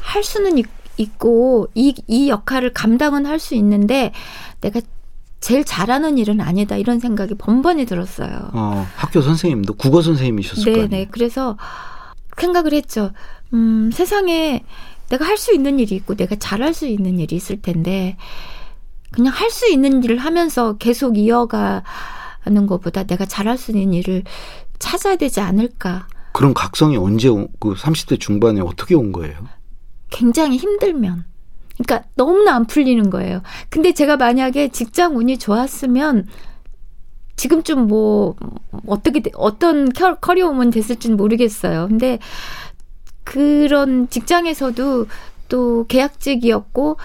할 0.00 0.24
수는 0.24 0.58
있, 0.58 0.66
있고, 0.98 1.68
이, 1.74 1.94
이 2.08 2.28
역할을 2.28 2.72
감당은 2.74 3.24
할 3.24 3.38
수 3.38 3.54
있는데, 3.54 4.12
내가 4.60 4.80
제일 5.40 5.64
잘하는 5.64 6.18
일은 6.18 6.40
아니다. 6.40 6.76
이런 6.76 6.98
생각이 6.98 7.34
번번이 7.34 7.84
들었어요. 7.86 8.50
어, 8.52 8.86
학교 8.96 9.20
선생님도 9.20 9.74
국어 9.74 10.02
선생님이셨을 10.02 10.64
거 10.64 10.70
아니에요? 10.70 10.88
네네. 10.88 11.08
그래서 11.10 11.56
생각을 12.38 12.72
했죠. 12.72 13.12
음, 13.52 13.90
세상에 13.92 14.64
내가 15.08 15.24
할 15.24 15.36
수 15.36 15.54
있는 15.54 15.78
일이 15.78 15.94
있고, 15.96 16.16
내가 16.16 16.34
잘할 16.36 16.74
수 16.74 16.86
있는 16.86 17.18
일이 17.20 17.36
있을 17.36 17.60
텐데, 17.62 18.16
그냥 19.12 19.32
할 19.32 19.50
수 19.50 19.70
있는 19.70 20.02
일을 20.02 20.18
하면서 20.18 20.76
계속 20.78 21.16
이어가는 21.16 22.66
것보다 22.66 23.04
내가 23.04 23.24
잘할 23.24 23.56
수 23.56 23.70
있는 23.70 23.92
일을 23.94 24.24
찾아야 24.78 25.16
되지 25.16 25.40
않을까. 25.40 26.08
그런 26.32 26.52
각성이 26.54 26.96
언제 26.96 27.28
온- 27.28 27.48
그 27.60 27.74
30대 27.74 28.18
중반에 28.18 28.60
어떻게 28.60 28.94
온 28.94 29.12
거예요? 29.12 29.36
굉장히 30.10 30.56
힘들면. 30.56 31.24
그러니까 31.78 32.08
너무나 32.14 32.54
안 32.56 32.66
풀리는 32.66 33.10
거예요. 33.10 33.42
근데 33.68 33.92
제가 33.92 34.16
만약에 34.16 34.68
직장 34.68 35.16
운이 35.16 35.38
좋았으면 35.38 36.26
지금쯤 37.36 37.86
뭐 37.86 38.34
어떻게 38.86 39.20
돼- 39.20 39.30
어떤 39.34 39.92
커- 39.92 40.14
커리어우먼 40.16 40.70
됐을지는 40.70 41.16
모르겠어요. 41.18 41.88
근데 41.88 42.18
그런 43.24 44.08
직장에서도 44.08 45.06
또 45.48 45.86
계약직이었고 45.88 46.96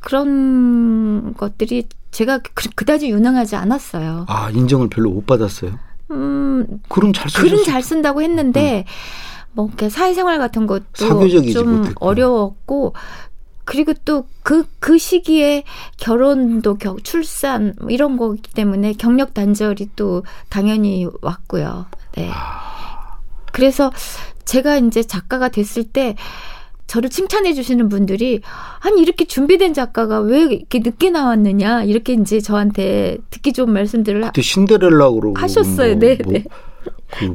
그런 0.00 1.34
것들이 1.34 1.88
제가 2.10 2.38
그- 2.54 2.70
그다지 2.74 3.10
유능하지 3.10 3.56
않았어요. 3.56 4.24
아 4.28 4.50
인정을 4.50 4.88
별로 4.88 5.10
못 5.10 5.26
받았어요. 5.26 5.78
음, 6.10 6.80
글은 6.88 7.12
잘 7.12 7.28
쓰셨어요. 7.30 7.50
글은 7.50 7.64
잘 7.64 7.82
쓴다고 7.82 8.22
했는데 8.22 8.84
뭐 9.52 9.66
이렇게 9.66 9.88
사회생활 9.88 10.38
같은 10.38 10.66
것도 10.66 10.84
좀 11.52 11.68
못했구나. 11.70 11.92
어려웠고 12.00 12.94
그리고 13.66 13.92
또그그 14.04 14.96
시기에 14.96 15.64
결혼도 15.98 16.76
겨, 16.78 16.96
출산 17.02 17.74
뭐 17.80 17.90
이런 17.90 18.16
거기 18.16 18.40
때문에 18.40 18.94
경력 18.94 19.34
단절이 19.34 19.90
또 19.96 20.22
당연히 20.48 21.06
왔고요. 21.20 21.86
네. 22.16 22.30
그래서 23.52 23.90
제가 24.44 24.76
이제 24.78 25.02
작가가 25.02 25.48
됐을 25.48 25.82
때 25.82 26.14
저를 26.86 27.10
칭찬해 27.10 27.54
주시는 27.54 27.88
분들이 27.88 28.40
아니 28.78 29.02
이렇게 29.02 29.24
준비된 29.24 29.74
작가가 29.74 30.20
왜 30.20 30.42
이렇게 30.42 30.78
늦게 30.78 31.10
나왔느냐 31.10 31.82
이렇게 31.82 32.12
이제 32.12 32.40
저한테 32.40 33.18
듣기 33.30 33.52
좋은 33.52 33.72
말씀들을 33.72 34.22
하- 34.22 34.28
그때 34.28 34.42
신데렐라 34.42 35.10
그러고 35.10 35.34
하셨어요. 35.36 35.96
뭐, 35.96 35.98
네, 35.98 36.18
뭐, 36.22 36.32
네. 36.32 36.44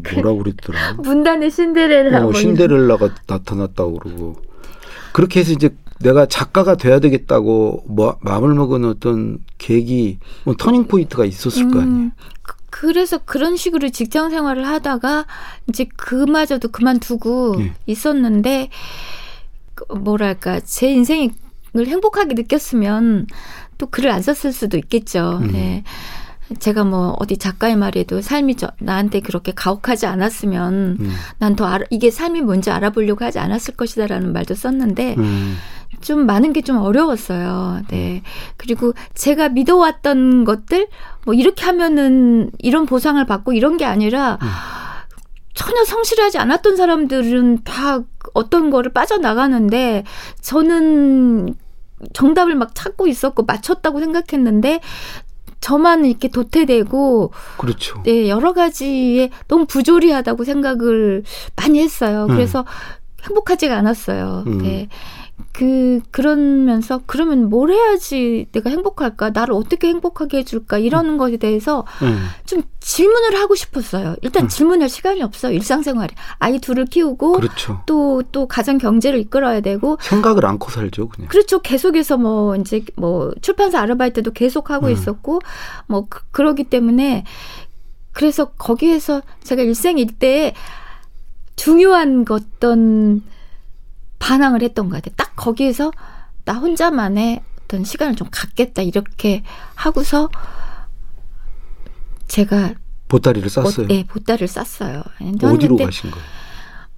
그 0.02 0.16
뭐라 0.16 0.34
그랬더라. 0.42 0.94
문단의 1.04 1.52
신데렐라 1.52 2.20
어, 2.20 2.22
뭐 2.24 2.34
신데렐라가 2.34 3.10
나타났다고 3.28 4.00
그러고 4.00 4.36
그렇게 5.12 5.42
해서 5.42 5.52
이제 5.52 5.76
내가 6.04 6.26
작가가 6.26 6.76
돼야 6.76 7.00
되겠다고 7.00 7.84
뭐 7.88 8.18
마음을 8.22 8.54
먹은 8.54 8.86
어떤 8.86 9.40
계기, 9.58 10.20
뭐 10.44 10.56
터닝 10.58 10.88
포인트가 10.88 11.26
있었을 11.26 11.70
거 11.70 11.80
아니에요. 11.82 11.96
음, 11.96 12.12
그- 12.42 12.56
그래서 12.70 13.18
그런 13.20 13.58
식으로 13.58 13.90
직장 13.90 14.30
생활을 14.30 14.66
하다가 14.68 15.26
이제 15.68 15.86
그마저도 15.98 16.70
그만두고 16.70 17.56
예. 17.60 17.74
있었는데 17.86 18.70
그 19.76 19.94
뭐랄까 19.94 20.60
제 20.62 20.90
인생을 20.92 21.32
행복하게 21.76 22.34
느꼈으면 22.34 23.28
또 23.78 23.88
글을 23.88 24.10
안 24.10 24.22
썼을 24.22 24.54
수도 24.54 24.78
있겠죠. 24.78 25.40
음. 25.44 25.52
네. 25.52 25.84
제가 26.60 26.84
뭐 26.84 27.16
어디 27.20 27.38
작가의 27.38 27.76
말에도 27.78 28.20
삶이 28.22 28.56
저, 28.56 28.72
나한테 28.80 29.22
그렇게 29.22 29.54
가혹하지 29.54 30.06
않았으면 30.06 30.98
음. 31.00 31.12
난더 31.40 31.80
이게 31.92 32.12
삶이 32.12 32.42
뭔지 32.42 32.72
알아보려고 32.72 33.24
하지 33.24 33.40
않았을 33.40 33.76
것이다라는 33.76 34.34
말도 34.34 34.56
썼는데 34.56 35.16
음. 35.18 35.56
좀 36.02 36.26
많은 36.26 36.54
게 36.54 36.62
좀 36.62 36.78
어려웠어요. 36.78 37.82
네. 37.90 38.22
그리고 38.58 38.94
제가 39.16 39.50
믿어왔던 39.50 40.44
것들, 40.46 40.88
뭐 41.26 41.34
이렇게 41.34 41.66
하면은 41.66 42.52
이런 42.60 42.86
보상을 42.86 43.24
받고 43.26 43.54
이런 43.54 43.78
게 43.78 43.86
아니라 43.86 44.38
음. 44.42 44.48
전혀 45.54 45.84
성실하지 45.84 46.38
않았던 46.38 46.76
사람들은 46.76 47.64
다 47.64 48.00
어떤 48.34 48.70
거를 48.70 48.94
빠져나가는데 48.94 50.04
저는 50.42 51.56
정답을 52.14 52.56
막 52.56 52.74
찾고 52.74 53.08
있었고 53.08 53.44
맞췄다고 53.44 54.00
생각했는데 54.00 54.80
저만 55.60 56.06
이렇게 56.06 56.28
도태되고 56.30 57.32
그렇죠. 57.58 58.02
네, 58.04 58.30
여러 58.30 58.54
가지에 58.54 59.30
너무 59.48 59.66
부조리하다고 59.66 60.44
생각을 60.44 61.24
많이 61.56 61.80
했어요. 61.80 62.26
음. 62.30 62.36
그래서 62.36 62.66
행복하지가 63.24 63.78
않았어요. 63.78 64.44
음. 64.48 64.58
네. 64.64 64.88
그 65.52 66.02
그러면서 66.12 67.02
그러면 67.06 67.50
뭘 67.50 67.72
해야지 67.72 68.48
내가 68.52 68.70
행복할까 68.70 69.32
나를 69.32 69.54
어떻게 69.54 69.88
행복하게 69.90 70.40
해줄까 70.40 70.78
이러는 70.78 71.18
것에 71.18 71.38
대해서 71.38 71.86
음. 72.02 72.28
좀 72.46 72.64
질문을 72.80 73.40
하고 73.40 73.56
싶었어요. 73.56 74.16
일단 74.22 74.46
음. 74.46 74.48
질문할 74.48 74.90
시간이 74.90 75.22
없어요. 75.22 75.54
일상생활에 75.54 76.10
아이 76.40 76.60
둘을 76.60 76.86
키우고 76.86 77.34
그렇죠. 77.34 77.82
또 77.86 78.22
또 78.32 78.48
가정 78.48 78.78
경제를 78.78 79.20
이끌어야 79.20 79.62
되고 79.62 79.98
생각을 80.02 80.46
안고 80.46 80.70
살죠, 80.70 81.10
그냥. 81.10 81.30
그렇죠. 81.30 81.60
계속해서 81.60 82.18
뭐 82.18 82.56
이제 82.56 82.84
뭐 82.96 83.34
출판사 83.42 83.80
아르바이트도 83.80 84.32
계속 84.32 84.70
하고 84.70 84.88
음. 84.88 84.92
있었고 84.92 85.40
뭐 85.88 86.08
그, 86.10 86.22
그러기 86.32 86.66
때문에 86.66 87.24
그래서 88.12 88.46
거기에서 88.46 89.22
제가 89.44 89.62
일생 89.62 89.98
일대에 89.98 90.54
중요한 91.56 92.26
것 92.26 92.44
어떤 92.62 93.24
반항을 94.22 94.62
했던 94.62 94.88
것 94.90 94.96
같아요. 94.98 95.14
딱 95.18 95.36
거기에서 95.36 95.92
나 96.46 96.54
혼자만의 96.54 97.42
어떤 97.66 97.84
시간을 97.84 98.16
좀 98.16 98.28
갖겠다 98.32 98.82
이렇게 98.84 99.44
하고서 99.76 100.30
제가 102.28 102.76
보따리를 103.08 103.50
쌌어요. 103.50 103.74
보, 103.76 103.88
네, 103.88 104.06
보따리를 104.08 104.48
쌌어요. 104.48 105.04
어디로 105.44 105.76
가신 105.78 106.12
거예요? 106.12 106.26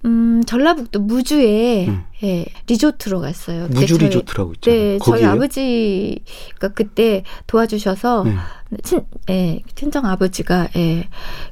음, 0.04 0.42
전라북도 0.46 1.00
무주에 1.00 1.86
음. 1.88 2.04
예, 2.22 2.44
리조트로 2.66 3.20
갔어요. 3.20 3.68
무주 3.68 3.96
저희- 3.96 4.08
리조트라고 4.08 4.52
있잖아요. 4.54 4.78
네, 4.80 4.98
저희 4.98 5.22
거기에요? 5.22 5.30
아버지가 5.30 6.68
그때 6.74 7.24
도와주셔서 7.46 8.24
네. 8.24 8.36
친, 8.82 9.00
예, 9.30 9.62
친정 9.74 10.04
아버지가 10.04 10.68
예, 10.76 11.08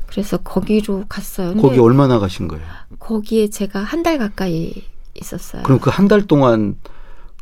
그래서 0.07 0.37
거기로 0.37 1.07
갔어요. 1.09 1.55
거기 1.57 1.79
얼마나 1.81 2.19
가신 2.19 2.47
거예요? 2.47 2.63
거기에 2.99 3.49
제가 3.49 3.81
한 3.81 4.03
달 4.03 4.19
가까이 4.19 4.75
있었어요. 5.23 5.63
그럼 5.63 5.79
그 5.81 5.91
한 5.91 6.09
달 6.09 6.23
동안 6.27 6.77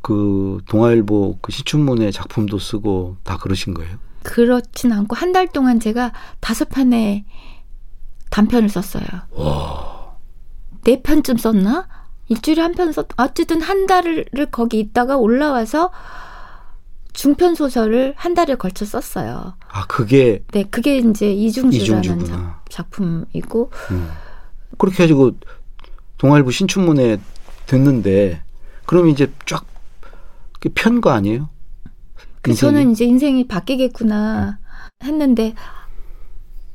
그 0.03 0.59
동아일보 0.69 1.39
그 1.43 1.51
시춘문예 1.53 2.11
작품도 2.13 2.59
쓰고 2.59 3.17
다 3.25 3.37
그러신 3.39 3.75
거예요? 3.75 3.97
그렇진 4.23 4.93
않고 4.93 5.17
한 5.17 5.33
달 5.33 5.49
동안 5.49 5.81
제가 5.81 6.13
다섯 6.41 6.69
편의 6.69 7.25
단편을 8.31 8.69
썼어요. 8.69 9.05
네 10.85 11.03
편쯤 11.03 11.37
썼나? 11.37 11.89
일주일에 12.29 12.63
한 12.63 12.73
편 12.75 12.93
썼. 12.93 13.09
어쨌든 13.17 13.61
한 13.61 13.87
달을 13.87 14.25
거기 14.51 14.79
있다가 14.79 15.17
올라와서 15.17 15.91
중편 17.13 17.55
소설을 17.57 18.15
한 18.17 18.35
달에 18.35 18.55
걸쳐 18.55 18.85
썼어요. 18.85 19.55
아 19.69 19.87
그게 19.87 20.45
네, 20.53 20.63
그게 20.71 20.99
이제 20.99 21.33
이중주라는 21.33 22.05
이중주구나. 22.15 22.61
작, 22.69 22.89
품이고 22.91 23.71
음. 23.91 24.11
그렇게 24.79 25.03
해가지고 25.03 25.33
동아일보 26.19 26.51
신춘문예 26.53 27.19
됐는데 27.71 28.43
그럼 28.87 29.09
이제 29.09 29.31
쫙 29.47 29.65
편 30.75 31.01
거 31.01 31.11
아니에요? 31.11 31.49
그 32.43 32.51
인생이? 32.51 32.73
저는 32.73 32.91
이제 32.93 33.05
인생이 33.05 33.47
바뀌겠구나 33.49 34.59
했는데 35.03 35.55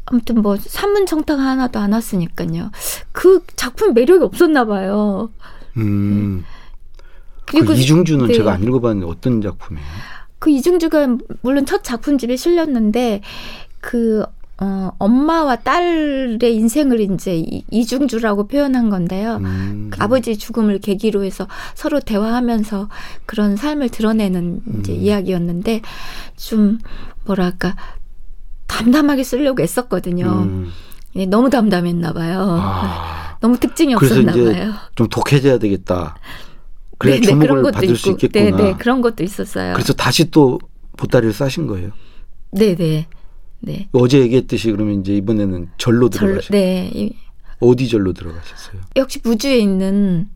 아무튼 0.05 0.41
뭐 0.41 0.55
산문정탁 0.57 1.39
하나도 1.39 1.79
안 1.79 1.91
왔으니까요. 1.93 2.71
그 3.11 3.43
작품 3.55 3.93
매력이 3.93 4.23
없었나 4.23 4.65
봐요. 4.65 5.29
음. 5.77 6.45
그리고 7.45 7.67
그 7.67 7.73
이중주는 7.73 8.27
네. 8.27 8.33
제가 8.33 8.53
안 8.53 8.63
읽어봤는데 8.63 9.07
어떤 9.07 9.41
작품이에요? 9.41 9.85
그 10.39 10.49
이중주가 10.49 11.17
물론 11.41 11.65
첫 11.65 11.83
작품집에 11.83 12.35
실렸는데 12.35 13.21
그 13.81 14.25
어, 14.57 14.91
엄마와 14.99 15.57
딸의 15.57 16.55
인생을 16.55 17.01
이제 17.01 17.35
이- 17.37 17.63
이중주라고 17.71 18.47
표현한 18.47 18.89
건데요. 18.89 19.37
음. 19.43 19.89
그 19.91 20.01
아버지 20.01 20.37
죽음을 20.37 20.79
계기로 20.79 21.23
해서 21.25 21.47
서로 21.73 21.99
대화하면서 21.99 22.87
그런 23.25 23.57
삶을 23.57 23.89
드러내는 23.89 24.61
이제 24.79 24.93
음. 24.93 24.97
이야기였는데 25.01 25.81
좀 26.37 26.79
뭐랄까 27.25 27.75
담담하게 28.67 29.23
쓰려고 29.23 29.61
애썼거든요. 29.61 30.25
음. 30.25 30.71
예, 31.17 31.25
너무 31.25 31.49
담담했나 31.49 32.13
봐요. 32.13 32.57
아, 32.59 33.37
너무 33.41 33.57
특징이 33.59 33.93
없었나 33.95 34.31
봐요. 34.33 34.73
좀 34.95 35.07
독해져야 35.09 35.59
되겠다. 35.59 36.15
그래야 36.97 37.15
네, 37.15 37.21
네, 37.21 37.27
주목을 37.27 37.47
그런 37.47 37.63
것도 37.63 37.73
받을 37.73 37.95
수 37.97 38.09
있고, 38.11 38.25
있겠구나. 38.25 38.57
네, 38.57 38.63
네, 38.71 38.75
그런 38.77 39.01
것도 39.01 39.21
있었어요. 39.23 39.73
그래서 39.73 39.91
다시 39.93 40.31
또 40.31 40.59
보따리를 40.95 41.33
싸신 41.33 41.67
거예요. 41.67 41.91
네, 42.51 42.73
네, 42.75 43.07
네. 43.59 43.87
어제 43.93 44.19
얘기했듯이 44.19 44.71
그러면 44.71 45.01
이제 45.01 45.15
이번에는 45.15 45.69
절로 45.77 46.09
절, 46.09 46.27
들어가셨어요. 46.29 46.59
네, 46.59 46.91
이- 46.93 47.15
어디 47.59 47.87
절로 47.87 48.13
들어가셨어요? 48.13 48.81
역시 48.97 49.19
무주에 49.23 49.57
있는 49.57 50.29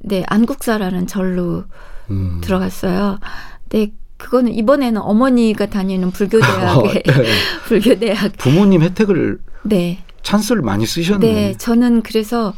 네 0.00 0.24
안국사라는 0.26 1.06
절로 1.06 1.64
음. 2.10 2.40
들어갔어요. 2.42 3.18
네, 3.70 3.92
그거는 4.16 4.52
이번에는 4.54 5.00
어머니가 5.00 5.66
다니는 5.66 6.10
불교 6.10 6.40
대학에. 6.40 7.02
불교 7.66 7.98
대학. 7.98 8.32
부모님 8.36 8.82
혜택을 8.82 9.38
네, 9.62 10.02
찬스를 10.22 10.62
많이 10.62 10.84
쓰셨네. 10.86 11.32
네, 11.32 11.54
저는 11.56 12.02
그래서 12.02 12.52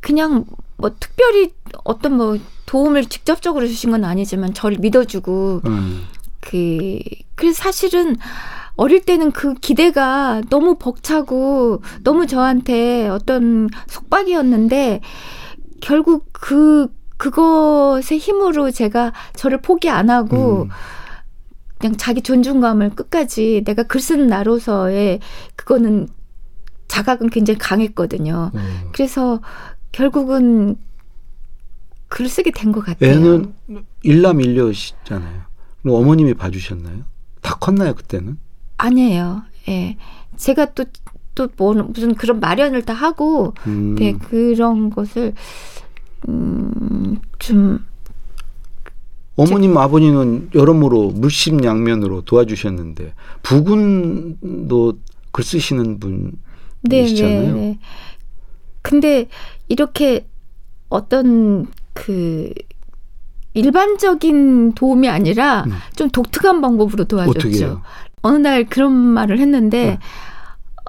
그냥 0.00 0.44
뭐 0.76 0.90
특별히 0.98 1.52
어떤 1.84 2.16
뭐 2.16 2.36
도움을 2.66 3.06
직접적으로 3.06 3.66
주신 3.66 3.90
건 3.92 4.04
아니지만 4.04 4.52
저를 4.52 4.78
믿어주고 4.78 5.62
음. 5.66 6.04
그 6.40 6.98
그래서 7.36 7.62
사실은 7.62 8.16
어릴 8.76 9.04
때는 9.04 9.30
그 9.30 9.54
기대가 9.54 10.42
너무 10.50 10.76
벅차고 10.76 11.82
너무 12.02 12.26
저한테 12.26 13.08
어떤 13.08 13.68
속박이었는데 13.86 15.00
결국 15.80 16.28
그 16.32 16.88
그것의 17.16 18.18
힘으로 18.18 18.70
제가 18.70 19.12
저를 19.34 19.60
포기 19.62 19.88
안 19.88 20.10
하고 20.10 20.62
음. 20.62 20.68
그냥 21.78 21.96
자기 21.96 22.22
존중감을 22.22 22.90
끝까지 22.90 23.62
내가 23.64 23.84
글 23.84 24.00
쓰는 24.00 24.26
나로서의 24.26 25.20
그거는 25.54 26.08
자각은 26.88 27.30
굉장히 27.30 27.58
강했거든요. 27.58 28.50
음. 28.54 28.88
그래서 28.92 29.40
결국은 29.92 30.76
글을 32.08 32.28
쓰게 32.28 32.50
된 32.50 32.72
것 32.72 32.84
같아요. 32.84 33.10
애는 33.10 33.52
일남 34.02 34.40
일녀시잖아요. 34.40 35.42
그럼 35.82 35.96
어머님이 35.96 36.34
봐주셨나요? 36.34 37.02
다 37.40 37.54
컸나요 37.60 37.94
그때는? 37.94 38.38
아니에요. 38.76 39.42
예. 39.68 39.96
제가 40.36 40.72
또, 40.74 40.84
또, 41.34 41.48
뭐, 41.56 41.74
무슨 41.74 42.14
그런 42.14 42.40
마련을 42.40 42.82
다 42.82 42.92
하고, 42.92 43.54
음. 43.66 43.94
네, 43.96 44.12
그런 44.12 44.90
것을, 44.90 45.34
음, 46.28 47.20
좀, 47.38 47.84
어머님 49.36 49.76
아버님은 49.76 50.50
여러모로 50.54 51.10
물심양면으로 51.10 52.22
도와주셨는데 52.22 53.14
부군도 53.42 54.98
글 55.32 55.44
쓰시는 55.44 55.98
네, 55.98 56.08
네, 56.82 57.00
분이시잖아요. 57.00 57.54
네. 57.54 57.78
근데 58.80 59.28
이렇게 59.68 60.26
어떤 60.88 61.66
그, 61.92 62.52
일반적인 63.54 64.74
도움이 64.74 65.08
아니라 65.08 65.64
음. 65.66 65.72
좀 65.96 66.10
독특한 66.10 66.60
방법으로 66.60 67.04
도와줬죠. 67.04 67.38
어떻게 67.38 67.64
해요? 67.64 67.82
어느 68.24 68.38
날 68.38 68.64
그런 68.64 68.92
말을 68.92 69.38
했는데 69.38 69.84
네. 69.86 69.98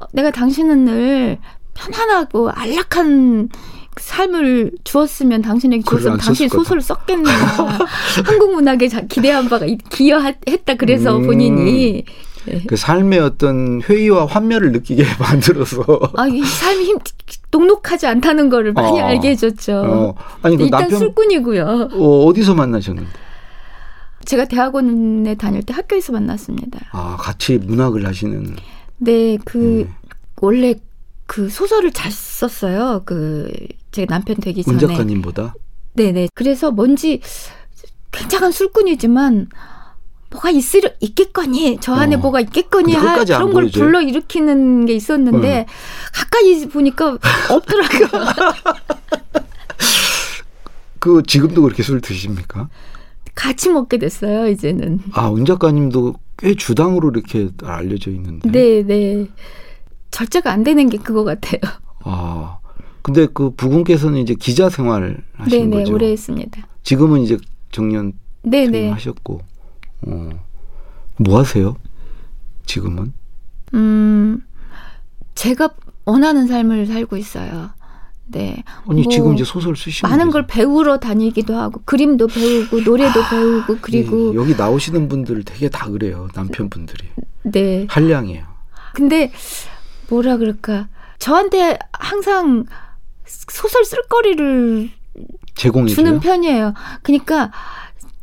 어, 0.02 0.06
내가 0.14 0.32
당신은 0.32 0.86
늘 0.86 1.38
편안하고 1.74 2.50
안락한 2.50 3.50
삶을 3.98 4.72
주었으면 4.86 5.42
당신에게 5.42 5.84
주었으면 5.88 6.14
안 6.14 6.20
당신. 6.20 6.48
소설을 6.50 6.82
썼겠느냐 6.82 7.32
한국 8.26 8.54
문학에 8.56 8.88
자- 8.88 9.02
기대한 9.02 9.48
바가 9.50 9.66
있- 9.66 9.88
기여했다 9.90 10.76
그래서 10.78 11.18
음. 11.18 11.26
본인이 11.28 12.04
그 12.68 12.76
삶의 12.78 13.20
어떤 13.20 13.82
회의와 13.82 14.28
환멸을 14.28 14.72
느끼게 14.72 15.04
만들어서 15.20 15.84
아, 16.16 16.28
이 16.28 16.42
삶이 16.42 16.84
힘, 16.86 16.98
녹록하지 17.52 18.08
않다는 18.08 18.50
거를 18.50 18.72
많이 18.74 19.02
어. 19.02 19.06
알게 19.06 19.30
해줬죠. 19.32 19.74
어, 19.86 20.16
아니 20.42 20.56
그 20.56 20.64
일단 20.66 20.82
남편 20.82 21.00
술꾼이고요. 21.00 21.90
어, 21.94 22.26
어디서 22.26 22.54
만나셨는데? 22.54 23.10
제가 24.26 24.46
대학원에 24.46 25.36
다닐 25.36 25.64
때 25.64 25.74
학교에서 25.74 26.14
만났습니다. 26.14 26.80
아 26.92 27.18
같이 27.20 27.58
문학을 27.58 28.06
하시는 28.06 28.56
네, 28.98 29.38
그 29.46 29.82
음. 29.82 29.94
원래 30.42 30.76
그 31.28 31.50
소설을 31.50 31.92
잘 31.92 32.12
썼어요. 32.12 33.04
그 33.06 33.50
제 33.96 34.06
남편 34.06 34.36
되기 34.36 34.62
문 34.66 34.78
전에. 34.78 34.94
작가님보다 34.94 35.56
네 35.94 36.12
네. 36.12 36.28
그래서 36.34 36.70
뭔지 36.70 37.22
굉장한 38.12 38.52
술꾼이지만 38.52 39.48
뭐가 40.32 40.50
있으려 40.50 40.90
있겠거니 41.00 41.78
저 41.80 41.94
안에 41.94 42.16
어. 42.16 42.18
뭐가 42.18 42.42
있겠거니 42.42 42.94
하, 42.94 43.24
그런 43.24 43.54
걸? 43.54 43.72
불러 43.72 44.02
일으키는 44.02 44.86
게 44.86 44.96
있었는데 44.96 45.48
네. 45.48 45.66
가까이 46.14 46.68
보니까 46.68 47.18
없더라고요. 47.50 48.10
그 51.00 51.24
지금도 51.26 51.62
그렇게 51.62 51.82
술 51.82 52.02
드십니까? 52.02 52.68
같이 53.36 53.70
먹게 53.70 53.98
됐어요 53.98 54.48
이제는. 54.48 55.02
아문 55.12 55.46
작가님도 55.46 56.16
꽤 56.38 56.56
주당으로 56.56 57.10
이렇게 57.10 57.50
알려져 57.64 58.12
있는데. 58.12 58.50
네 58.50 58.84
네. 58.84 59.28
절제가 60.12 60.52
안 60.52 60.64
되는 60.64 60.90
게 60.90 60.98
그거 60.98 61.24
같아요. 61.24 61.60
아 62.04 62.58
근데 63.02 63.28
그 63.32 63.52
부군께서는 63.52 64.20
이제 64.20 64.34
기자 64.34 64.70
생활 64.70 65.24
하신 65.34 65.70
네네 65.70 65.84
거죠. 65.84 65.94
오래 65.94 66.12
했습니다. 66.12 66.68
지금은 66.84 67.22
이제 67.22 67.38
정년 67.72 68.14
네네. 68.44 68.90
하셨고, 68.92 69.42
어, 70.08 70.30
뭐 71.18 71.40
하세요? 71.40 71.76
지금은? 72.66 73.14
음, 73.74 74.42
제가 75.36 75.70
원하는 76.06 76.48
삶을 76.48 76.86
살고 76.86 77.18
있어요. 77.18 77.72
네. 78.28 78.64
아니 78.90 79.04
뭐 79.04 79.12
지금 79.12 79.34
이제 79.34 79.44
소설 79.44 79.76
쓰시면 79.76 80.10
많은. 80.10 80.32
걸 80.32 80.48
배우러 80.48 80.98
다니기도 80.98 81.56
하고 81.56 81.82
그림도 81.86 82.28
배우고 82.28 82.82
노래도 82.82 83.22
배우고 83.30 83.78
그리고 83.82 84.34
예, 84.34 84.38
여기 84.38 84.56
나오시는 84.56 85.08
분들 85.08 85.44
되게 85.44 85.70
다 85.70 85.90
그래요. 85.90 86.28
남편분들이 86.34 87.08
네. 87.44 87.86
한량이에요. 87.90 88.44
근데 88.94 89.32
뭐라 90.10 90.38
그럴까? 90.38 90.88
저한테 91.20 91.78
항상 91.92 92.66
소설 93.26 93.86
쓸 93.86 94.02
거리를 94.10 94.90
제공해줘요. 95.56 95.96
주는 95.96 96.20
편이에요. 96.20 96.74
그러니까 97.04 97.52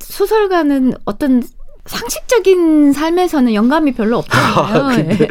소설가는 0.00 0.94
어떤 1.04 1.42
상식적인 1.86 2.92
삶에서는 2.92 3.54
영감이 3.54 3.92
별로 3.94 4.18
없잖아요. 4.18 4.84
아, 4.84 4.96
근데 4.96 5.24
예. 5.24 5.28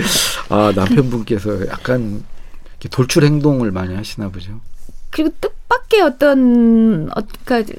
아 0.49 0.71
남편분께서 0.75 1.67
약간 1.67 2.23
돌출 2.89 3.23
행동을 3.25 3.71
많이 3.71 3.93
하시나 3.95 4.29
보죠. 4.29 4.59
그리고 5.09 5.31
뜻밖의 5.41 6.01
어떤 6.01 7.09
어, 7.15 7.21
그러니까 7.45 7.73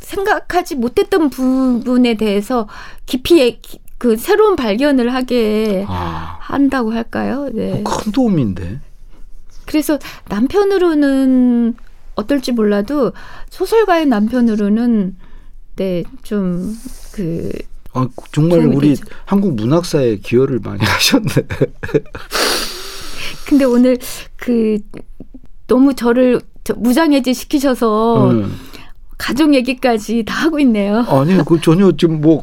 생각하지 0.00 0.74
못했던 0.76 1.30
부분에 1.30 2.14
대해서 2.16 2.68
깊이 3.06 3.40
얘- 3.40 3.60
그 3.98 4.16
새로운 4.18 4.56
발견을 4.56 5.14
하게 5.14 5.84
아, 5.88 6.36
한다고 6.40 6.92
할까요? 6.92 7.48
네. 7.52 7.72
어, 7.72 7.82
큰 7.82 8.12
도움인데. 8.12 8.80
그래서 9.64 9.98
남편으로는 10.28 11.74
어떨지 12.14 12.52
몰라도 12.52 13.12
소설가의 13.50 14.06
남편으로는 14.06 15.16
네좀그 15.76 17.52
아, 17.94 18.06
정말 18.32 18.60
우리 18.66 18.90
되죠. 18.90 19.04
한국 19.24 19.54
문학사에 19.54 20.16
기여를 20.16 20.60
많이 20.62 20.80
하셨네. 20.84 21.30
근데 23.46 23.64
오늘 23.64 23.98
그 24.36 24.78
너무 25.66 25.94
저를 25.94 26.40
저 26.64 26.74
무장해제 26.74 27.32
시키셔서 27.32 28.30
음. 28.30 28.52
가족 29.18 29.54
얘기까지 29.54 30.24
다 30.24 30.34
하고 30.44 30.58
있네요. 30.60 30.98
아니, 31.08 31.36
그 31.44 31.60
전혀 31.60 31.90
지금 31.96 32.20
뭐 32.20 32.42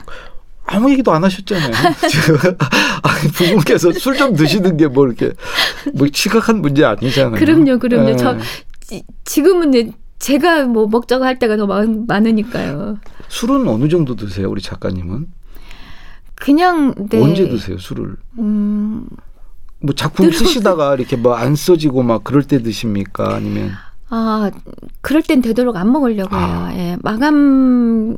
아무 0.66 0.89
얘기도 0.92 1.12
안 1.12 1.24
하셨잖아요. 1.24 1.72
지금 2.10 2.36
아니, 3.04 3.32
부모께서 3.32 3.92
술 3.92 4.16
좀 4.18 4.34
드시는 4.36 4.78
게 4.78 4.88
뭐 4.88 5.06
이렇게 5.06 5.34
뭐 5.94 6.08
심각한 6.12 6.62
문제 6.62 6.84
아니잖아요. 6.86 7.36
그럼요, 7.39 7.80
그럼요. 7.80 8.10
예. 8.12 8.16
저 8.16 8.38
지- 8.82 9.04
지금은 9.26 9.94
제가 10.20 10.63
뭐 10.68 10.88
먹자고 10.88 11.26
할 11.26 11.38
때가 11.38 11.58
더 11.58 11.68
많, 11.68 12.06
많으니까요. 12.08 12.98
술은 13.28 13.68
어느 13.68 13.89
정도 13.89 14.16
드세요, 14.16 14.50
우리 14.50 14.62
작가님은? 14.62 15.28
그냥 16.36 16.94
네. 17.10 17.22
언제 17.22 17.48
드세요, 17.50 17.78
술을? 17.78 18.16
음, 18.39 19.06
뭐 19.84 19.93
작품 19.93 20.32
쓰시다가 20.32 20.96
이렇게 20.96 21.15
뭐 21.17 21.36
안 21.36 21.56
써지고 21.56 22.04
막 22.04 22.24
그럴 22.24 22.43
때 22.43 22.62
드십니까? 22.63 23.36
아니면 23.36 23.72
아, 24.15 24.52
그럴 25.02 25.23
땐 25.23 25.41
되도록 25.41 25.76
안 25.76 25.91
먹으려고 25.91 26.36
해요. 26.36 26.45
아. 26.45 26.71
예, 26.76 26.97
마감, 27.02 28.15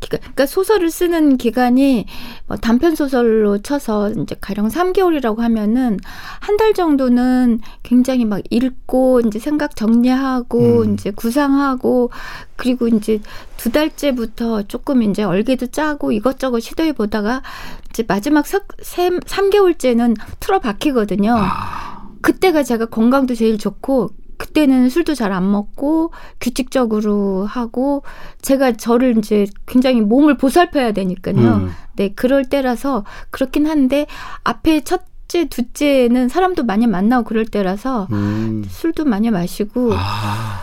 기간, 0.00 0.18
그러니까 0.20 0.44
소설을 0.46 0.90
쓰는 0.90 1.36
기간이 1.36 2.06
뭐 2.48 2.56
단편 2.56 2.96
소설로 2.96 3.58
쳐서 3.58 4.10
이제 4.10 4.34
가령 4.40 4.66
3개월이라고 4.68 5.38
하면은 5.38 5.98
한 6.40 6.56
달 6.56 6.72
정도는 6.74 7.60
굉장히 7.82 8.24
막 8.24 8.40
읽고 8.50 9.20
이제 9.20 9.38
생각 9.38 9.76
정리하고 9.76 10.82
음. 10.82 10.94
이제 10.94 11.10
구상하고 11.12 12.10
그리고 12.56 12.88
이제 12.88 13.20
두 13.56 13.70
달째부터 13.70 14.62
조금 14.62 15.02
이제 15.02 15.22
얼개도 15.22 15.66
짜고 15.68 16.12
이것저것 16.12 16.60
시도해 16.60 16.94
보다가 16.94 17.42
이제 17.90 18.04
마지막 18.08 18.46
석, 18.46 18.68
세, 18.82 19.10
3개월째는 19.10 20.16
틀어 20.40 20.58
박히거든요. 20.60 21.36
아, 21.38 22.08
그때가 22.22 22.62
제가 22.62 22.86
건강도 22.86 23.34
제일 23.34 23.58
좋고 23.58 24.10
그때는 24.38 24.88
술도 24.90 25.14
잘 25.14 25.32
안 25.32 25.50
먹고 25.50 26.12
규칙적으로 26.40 27.44
하고 27.46 28.02
제가 28.42 28.72
저를 28.72 29.18
이제 29.18 29.46
굉장히 29.66 30.00
몸을 30.00 30.36
보살펴야 30.36 30.92
되니까요. 30.92 31.36
음. 31.36 31.70
네, 31.96 32.12
그럴 32.14 32.44
때라서 32.44 33.04
그렇긴 33.30 33.66
한데 33.66 34.06
앞에 34.44 34.82
첫째, 34.84 35.46
둘째는 35.48 36.28
사람도 36.28 36.64
많이 36.64 36.86
만나고 36.86 37.24
그럴 37.24 37.44
때라서 37.46 38.06
음. 38.12 38.64
술도 38.68 39.04
많이 39.04 39.30
마시고 39.30 39.92
아. 39.94 40.62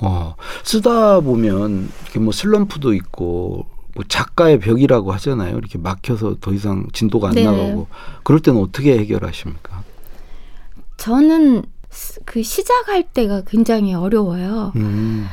어, 0.00 0.34
쓰다 0.64 1.20
보면 1.20 1.88
이렇게 2.02 2.18
뭐 2.18 2.32
슬럼프도 2.32 2.92
있고 2.94 3.66
뭐 3.94 4.04
작가의 4.06 4.58
벽이라고 4.60 5.12
하잖아요. 5.12 5.56
이렇게 5.56 5.78
막혀서 5.78 6.36
더 6.40 6.52
이상 6.52 6.86
진도가 6.92 7.28
안 7.28 7.34
네. 7.34 7.44
나가고 7.44 7.86
그럴 8.24 8.40
때는 8.40 8.60
어떻게 8.60 8.98
해결하십니까? 8.98 9.82
저는 10.98 11.56
스- 11.58 11.62
그 12.24 12.42
시작할 12.42 13.02
때가 13.02 13.42
굉장히 13.46 13.94
어려워요. 13.94 14.72
음. 14.76 15.26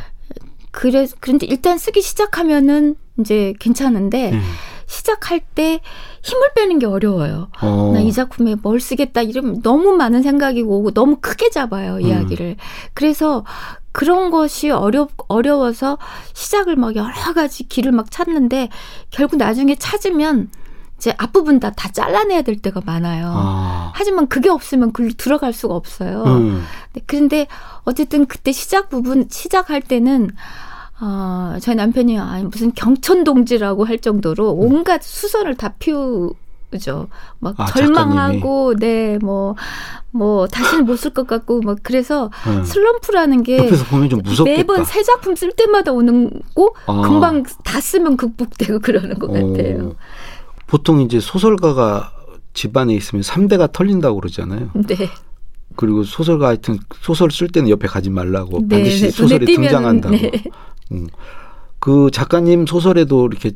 그래 0.71 1.07
그런데 1.19 1.45
일단 1.45 1.77
쓰기 1.77 2.01
시작하면은 2.01 2.95
이제 3.19 3.53
괜찮은데 3.59 4.31
네. 4.31 4.41
시작할 4.87 5.39
때 5.39 5.79
힘을 6.23 6.53
빼는 6.55 6.79
게 6.79 6.85
어려워요. 6.85 7.49
어. 7.61 7.91
나이 7.93 8.11
작품에 8.11 8.55
뭘 8.55 8.79
쓰겠다 8.79 9.21
이러면 9.21 9.61
너무 9.61 9.93
많은 9.93 10.23
생각이 10.23 10.61
오고 10.61 10.91
너무 10.91 11.17
크게 11.21 11.49
잡아요 11.49 11.99
이야기를. 11.99 12.57
그래서 12.93 13.45
그런 13.91 14.31
것이 14.31 14.71
어려 14.71 15.07
어려워서 15.27 15.97
시작을 16.33 16.75
막 16.75 16.95
여러 16.95 17.13
가지 17.33 17.67
길을 17.67 17.91
막 17.91 18.09
찾는데 18.09 18.69
결국 19.11 19.37
나중에 19.37 19.75
찾으면 19.75 20.49
이제 21.03 21.13
앞부분 21.17 21.59
다 21.59 21.69
다 21.75 21.89
잘라내야 21.91 22.43
될 22.43 22.55
때가 22.61 22.81
많아요. 22.85 23.25
아. 23.35 23.91
하지만 23.93 24.27
그게 24.27 24.49
없으면 24.49 24.93
글로 24.93 25.11
들어갈 25.17 25.51
수가 25.51 25.75
없어요. 25.75 26.23
음. 26.23 26.63
네, 26.93 27.01
그런데 27.05 27.47
어쨌든 27.83 28.25
그때 28.25 28.53
시작 28.53 28.87
부분 28.89 29.27
시작할 29.29 29.81
때는 29.81 30.29
어, 31.01 31.57
저희 31.59 31.75
남편이 31.75 32.17
아, 32.19 32.39
무슨 32.49 32.71
경천동지라고 32.73 33.83
할 33.85 33.99
정도로 33.99 34.51
온갖 34.53 35.03
수선을 35.03 35.55
다 35.57 35.73
피우죠. 35.79 37.09
막 37.39 37.59
아, 37.59 37.65
절망하고 37.65 38.75
네 38.77 39.17
뭐 39.21 39.55
뭐 40.15 40.45
다시는 40.45 40.85
못 40.85 40.95
쓸 40.97 41.11
것 41.11 41.25
같고 41.25 41.61
막 41.61 41.79
그래서 41.81 42.29
음. 42.45 42.63
슬럼프라는 42.63 43.41
게 43.41 43.57
옆에서 43.57 43.83
보면 43.85 44.09
좀 44.09 44.21
무섭겠다. 44.21 44.57
매번 44.57 44.85
새 44.85 45.01
작품 45.01 45.35
쓸 45.35 45.51
때마다 45.51 45.91
오는 45.91 46.29
거 46.55 46.71
아. 46.85 47.01
금방 47.01 47.41
다 47.63 47.81
쓰면 47.81 48.15
극복되고 48.17 48.79
그러는 48.79 49.17
것 49.17 49.27
같아요. 49.27 49.87
어. 49.87 49.95
보통 50.73 51.01
이제 51.01 51.19
소설가가 51.19 52.11
집안에 52.55 52.95
있으면 52.95 53.21
3대가 53.21 53.71
털린다고 53.71 54.19
그러잖아요. 54.19 54.71
네. 54.73 55.07
그리고 55.75 56.03
소설가 56.03 56.47
하여튼 56.47 56.79
소설 56.99 57.29
쓸 57.29 57.47
때는 57.47 57.69
옆에 57.69 57.87
가지 57.87 58.09
말라고 58.09 58.61
네, 58.63 58.77
반드시 58.77 59.03
네, 59.03 59.11
소설에 59.11 59.45
등장한다고. 59.45 60.15
네. 60.15 60.31
음. 60.93 61.07
그 61.77 62.09
작가님 62.11 62.65
소설에도 62.65 63.27
이렇게 63.27 63.51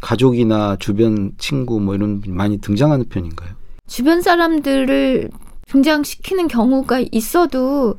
가족이나 0.00 0.76
주변 0.78 1.32
친구 1.36 1.78
뭐 1.78 1.94
이런 1.94 2.22
많이 2.26 2.56
등장하는 2.56 3.10
편인가요? 3.10 3.50
주변 3.86 4.22
사람들을 4.22 5.28
등장시키는 5.68 6.48
경우가 6.48 7.02
있어도 7.12 7.96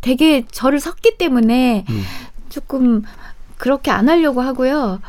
되게 0.00 0.44
저를 0.52 0.78
섰기 0.78 1.18
때문에 1.18 1.84
음. 1.88 2.02
조금 2.50 3.02
그렇게 3.56 3.90
안 3.90 4.08
하려고 4.08 4.42
하고요. 4.42 5.00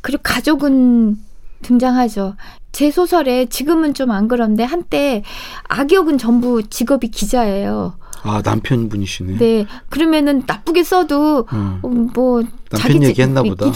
그리고 0.00 0.22
가족은 0.24 1.27
등장하죠. 1.62 2.36
제 2.72 2.90
소설에 2.90 3.46
지금은 3.46 3.94
좀 3.94 4.10
안 4.10 4.28
그런데 4.28 4.62
한때 4.64 5.22
악역은 5.68 6.18
전부 6.18 6.62
직업이 6.62 7.08
기자예요. 7.08 7.94
아 8.22 8.42
남편분이시네. 8.44 9.38
네. 9.38 9.66
그러면은 9.90 10.42
나쁘게 10.46 10.82
써도 10.82 11.46
음. 11.52 11.78
어, 11.82 11.88
뭐 11.88 12.42
남편 12.70 13.02
얘기했나 13.04 13.42
보다. 13.42 13.66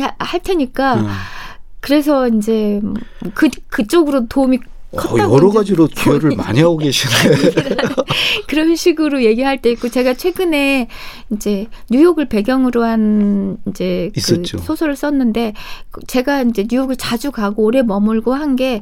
하- 0.00 0.14
할 0.18 0.40
테니까 0.40 0.94
음. 0.94 1.08
그래서 1.80 2.28
이제 2.28 2.80
그 3.34 3.48
그쪽으로 3.68 4.26
도움이 4.26 4.58
어, 4.92 5.18
여러 5.18 5.50
가지로 5.50 5.86
기여를 5.94 6.34
많이 6.36 6.60
하고 6.60 6.76
계시네. 6.76 7.12
그런 8.48 8.74
식으로 8.74 9.22
얘기할 9.22 9.62
때 9.62 9.70
있고 9.70 9.88
제가 9.88 10.14
최근에 10.14 10.88
이제 11.30 11.66
뉴욕을 11.90 12.28
배경으로 12.28 12.82
한 12.84 13.56
이제 13.68 14.10
그 14.12 14.18
있었죠. 14.18 14.58
소설을 14.58 14.96
썼는데 14.96 15.54
그 15.90 16.00
제가 16.06 16.42
이제 16.42 16.66
뉴욕을 16.68 16.96
자주 16.96 17.30
가고 17.30 17.64
오래 17.64 17.82
머물고 17.82 18.34
한 18.34 18.56
게 18.56 18.80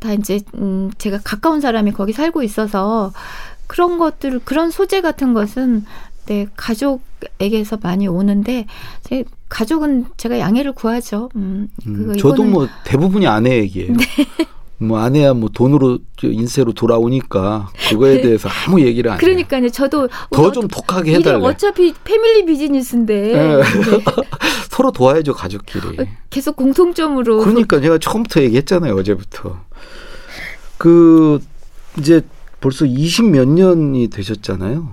다 0.00 0.14
이제 0.14 0.40
음 0.54 0.90
제가 0.96 1.18
가까운 1.22 1.60
사람이 1.60 1.92
거기 1.92 2.14
살고 2.14 2.42
있어서 2.42 3.12
그런 3.66 3.98
것들 3.98 4.40
그런 4.46 4.70
소재 4.70 5.02
같은 5.02 5.34
것은 5.34 5.84
네 6.24 6.46
가족에게서 6.56 7.78
많이 7.82 8.08
오는데 8.08 8.64
제 9.02 9.24
가족은 9.50 10.06
제가 10.16 10.38
양해를 10.38 10.72
구하죠. 10.72 11.28
음, 11.36 11.68
음, 11.86 12.16
저도 12.16 12.44
뭐 12.44 12.66
대부분이 12.84 13.26
아내 13.26 13.58
얘기예요. 13.58 13.92
뭐 14.82 14.98
아내야 14.98 15.34
뭐 15.34 15.50
돈으로 15.52 15.98
인쇄로 16.22 16.72
돌아오니까 16.72 17.70
그거에 17.90 18.22
대해서 18.22 18.48
아무 18.48 18.80
얘기를 18.80 19.10
안 19.10 19.16
해요. 19.16 19.20
그러니까요. 19.20 19.68
저도 19.68 20.08
더 20.30 20.50
좀 20.52 20.66
독하게 20.68 21.16
해달래. 21.16 21.44
어차피 21.44 21.92
패밀리 22.02 22.46
비즈니스인데 22.46 23.32
네. 23.32 23.62
서로 24.70 24.90
도와야죠 24.90 25.34
가족끼리. 25.34 26.00
어, 26.00 26.06
계속 26.30 26.56
공통점으로. 26.56 27.38
그러니까 27.40 27.78
제가 27.80 27.98
처음부터 27.98 28.42
얘기했잖아요 28.42 28.94
어제부터. 28.96 29.60
그 30.78 31.40
이제 31.98 32.22
벌써 32.60 32.86
20 32.86 33.26
몇 33.30 33.46
년이 33.48 34.08
되셨잖아요. 34.08 34.88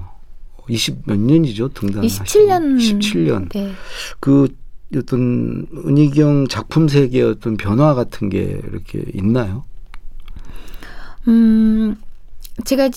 20 0.68 1.04
몇 1.06 1.18
년이죠 1.18 1.70
등단. 1.70 2.02
27년. 2.04 2.78
27년. 2.78 3.50
네. 3.54 3.72
그 4.20 4.50
어떤 4.96 5.66
은희경 5.86 6.48
작품 6.50 6.88
세계의 6.90 7.24
어떤 7.32 7.56
변화 7.58 7.94
같은 7.94 8.30
게 8.30 8.60
이렇게 8.70 9.04
있나요? 9.14 9.64
음, 11.28 11.96
제가 12.66 12.90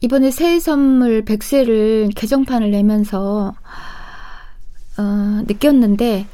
이번에 0.00 0.30
새해 0.30 0.60
선물 0.60 1.24
백세를 1.24 2.10
개정판을 2.14 2.70
내면서 2.70 3.54
어, 4.98 5.02
느꼈는데 5.46 6.26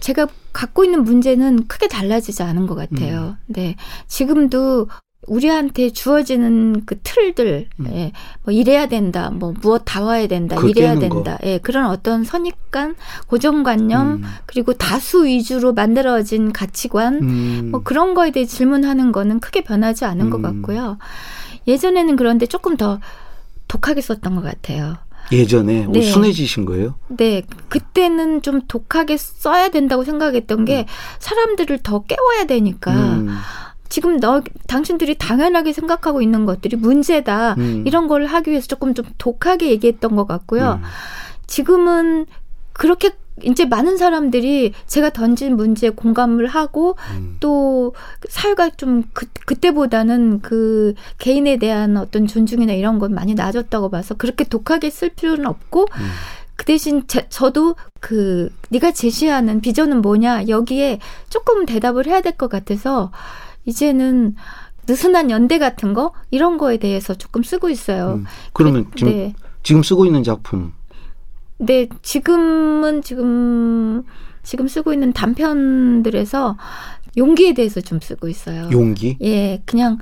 제가 0.00 0.26
갖고 0.52 0.84
있는 0.84 1.02
문제는 1.04 1.66
크게 1.66 1.88
달라지지 1.88 2.42
않은 2.42 2.66
것 2.66 2.74
같아요. 2.74 3.36
음. 3.40 3.44
네. 3.46 3.76
지금도 4.06 4.88
우리한테 5.26 5.90
주어지는 5.90 6.84
그 6.86 6.98
틀들, 7.02 7.68
음. 7.80 7.86
예, 7.92 8.12
뭐 8.42 8.52
이래야 8.52 8.86
된다, 8.86 9.30
뭐 9.30 9.54
무엇 9.60 9.82
다 9.84 10.02
와야 10.02 10.26
된다, 10.26 10.56
이래야 10.60 10.98
된다, 10.98 11.36
거. 11.36 11.46
예, 11.48 11.58
그런 11.58 11.86
어떤 11.86 12.24
선입관, 12.24 12.96
고정관념, 13.26 14.06
음. 14.08 14.24
그리고 14.46 14.72
다수 14.74 15.24
위주로 15.24 15.72
만들어진 15.72 16.52
가치관, 16.52 17.14
음. 17.22 17.68
뭐 17.70 17.82
그런 17.82 18.14
거에 18.14 18.30
대해 18.30 18.46
질문하는 18.46 19.12
거는 19.12 19.40
크게 19.40 19.62
변하지 19.62 20.04
않은 20.04 20.30
것 20.30 20.38
음. 20.38 20.42
같고요. 20.42 20.98
예전에는 21.66 22.16
그런데 22.16 22.46
조금 22.46 22.76
더 22.76 23.00
독하게 23.68 24.00
썼던 24.00 24.36
것 24.36 24.42
같아요. 24.42 24.96
예전에 25.32 25.86
네. 25.88 26.02
순해지신 26.02 26.66
거예요? 26.66 26.96
네, 27.08 27.42
그때는 27.68 28.42
좀 28.42 28.60
독하게 28.68 29.16
써야 29.16 29.70
된다고 29.70 30.04
생각했던 30.04 30.66
게 30.66 30.80
음. 30.80 30.84
사람들을 31.18 31.78
더 31.82 32.02
깨워야 32.02 32.44
되니까. 32.44 32.92
음. 33.94 33.96
지금 33.96 34.18
너 34.18 34.42
당신들이 34.66 35.16
당연하게 35.18 35.72
생각하고 35.72 36.20
있는 36.20 36.46
것들이 36.46 36.76
문제다 36.76 37.54
음. 37.58 37.84
이런 37.86 38.08
걸 38.08 38.26
하기 38.26 38.50
위해서 38.50 38.66
조금 38.66 38.92
좀 38.94 39.04
독하게 39.18 39.70
얘기했던 39.70 40.16
것 40.16 40.26
같고요. 40.26 40.80
음. 40.82 40.88
지금은 41.46 42.26
그렇게 42.72 43.12
이제 43.42 43.64
많은 43.64 43.96
사람들이 43.96 44.72
제가 44.86 45.10
던진 45.10 45.56
문제에 45.56 45.90
공감을 45.90 46.46
하고 46.48 46.96
음. 47.16 47.36
또 47.38 47.94
사회가 48.28 48.70
좀 48.70 49.04
그, 49.12 49.26
그때보다는 49.46 50.40
그 50.40 50.94
개인에 51.18 51.56
대한 51.58 51.96
어떤 51.96 52.26
존중이나 52.26 52.72
이런 52.72 52.98
건 52.98 53.14
많이 53.14 53.34
낮았다고 53.34 53.90
봐서 53.90 54.14
그렇게 54.14 54.44
독하게 54.44 54.90
쓸 54.90 55.10
필요는 55.10 55.46
없고 55.46 55.82
음. 55.82 56.10
그 56.56 56.64
대신 56.64 57.04
제, 57.08 57.26
저도 57.28 57.74
그 58.00 58.50
네가 58.70 58.92
제시하는 58.92 59.60
비전은 59.60 60.00
뭐냐 60.02 60.46
여기에 60.48 60.98
조금 61.28 61.66
대답을 61.66 62.06
해야 62.06 62.20
될 62.22 62.32
것 62.36 62.48
같아서 62.48 63.10
이제는 63.64 64.34
느슨한 64.86 65.30
연대 65.30 65.58
같은 65.58 65.94
거 65.94 66.12
이런 66.30 66.58
거에 66.58 66.76
대해서 66.76 67.14
조금 67.14 67.42
쓰고 67.42 67.70
있어요. 67.70 68.14
음, 68.18 68.24
그러면 68.52 68.90
그, 68.90 68.96
지금 68.96 69.12
네. 69.12 69.34
지금 69.62 69.82
쓰고 69.82 70.04
있는 70.06 70.22
작품? 70.22 70.72
네, 71.58 71.88
지금은 72.02 73.02
지금 73.02 74.02
지금 74.42 74.68
쓰고 74.68 74.92
있는 74.92 75.12
단편들에서 75.12 76.56
용기에 77.16 77.54
대해서 77.54 77.80
좀 77.80 78.00
쓰고 78.00 78.28
있어요. 78.28 78.68
용기? 78.72 79.16
예, 79.22 79.62
그냥 79.64 79.98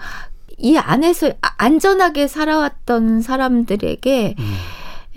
이 0.59 0.77
안에서 0.77 1.29
아, 1.43 1.55
안전하게 1.59 2.27
살아왔던 2.27 3.23
사람들에게 3.23 4.37
음. 4.39 4.55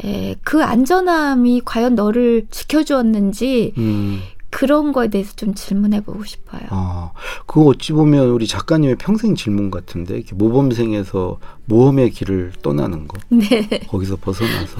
에, 0.03 0.36
그 0.43 0.63
안전함이 0.63 1.62
과연 1.63 1.95
너를 1.95 2.47
지켜주었는지 2.51 3.73
음. 3.77 4.21
그런 4.55 4.93
거에 4.93 5.09
대해서 5.09 5.33
좀 5.35 5.53
질문해 5.53 6.05
보고 6.05 6.23
싶어요. 6.23 6.61
아, 6.69 7.11
그거 7.45 7.65
어찌 7.65 7.91
보면 7.91 8.29
우리 8.29 8.47
작가님의 8.47 8.95
평생 8.95 9.35
질문 9.35 9.69
같은데 9.69 10.21
모범생에서 10.33 11.39
모험의 11.65 12.11
길을 12.11 12.53
떠나는 12.61 13.05
거. 13.05 13.17
네. 13.27 13.67
거기서 13.89 14.15
벗어나서. 14.15 14.77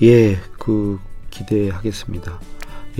예, 0.00 0.38
그 0.58 0.98
기대하겠습니다. 1.28 2.40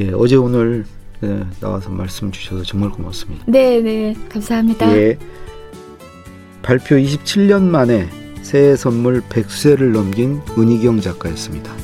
예, 0.01 0.11
어제 0.13 0.37
오늘 0.37 0.85
네, 1.21 1.43
나와서 1.61 1.89
말씀 1.89 2.31
주셔서 2.31 2.63
정말 2.63 2.91
고맙습니다. 2.91 3.47
네, 3.49 3.81
네. 3.81 4.15
감사합니다. 4.29 4.95
예. 4.95 5.19
발표 6.61 6.97
27년 6.97 7.63
만에 7.63 8.07
새해 8.43 8.77
선물 8.77 9.23
100쇄를 9.31 9.93
넘긴 9.93 10.43
은희경 10.59 11.01
작가였습니다. 11.01 11.84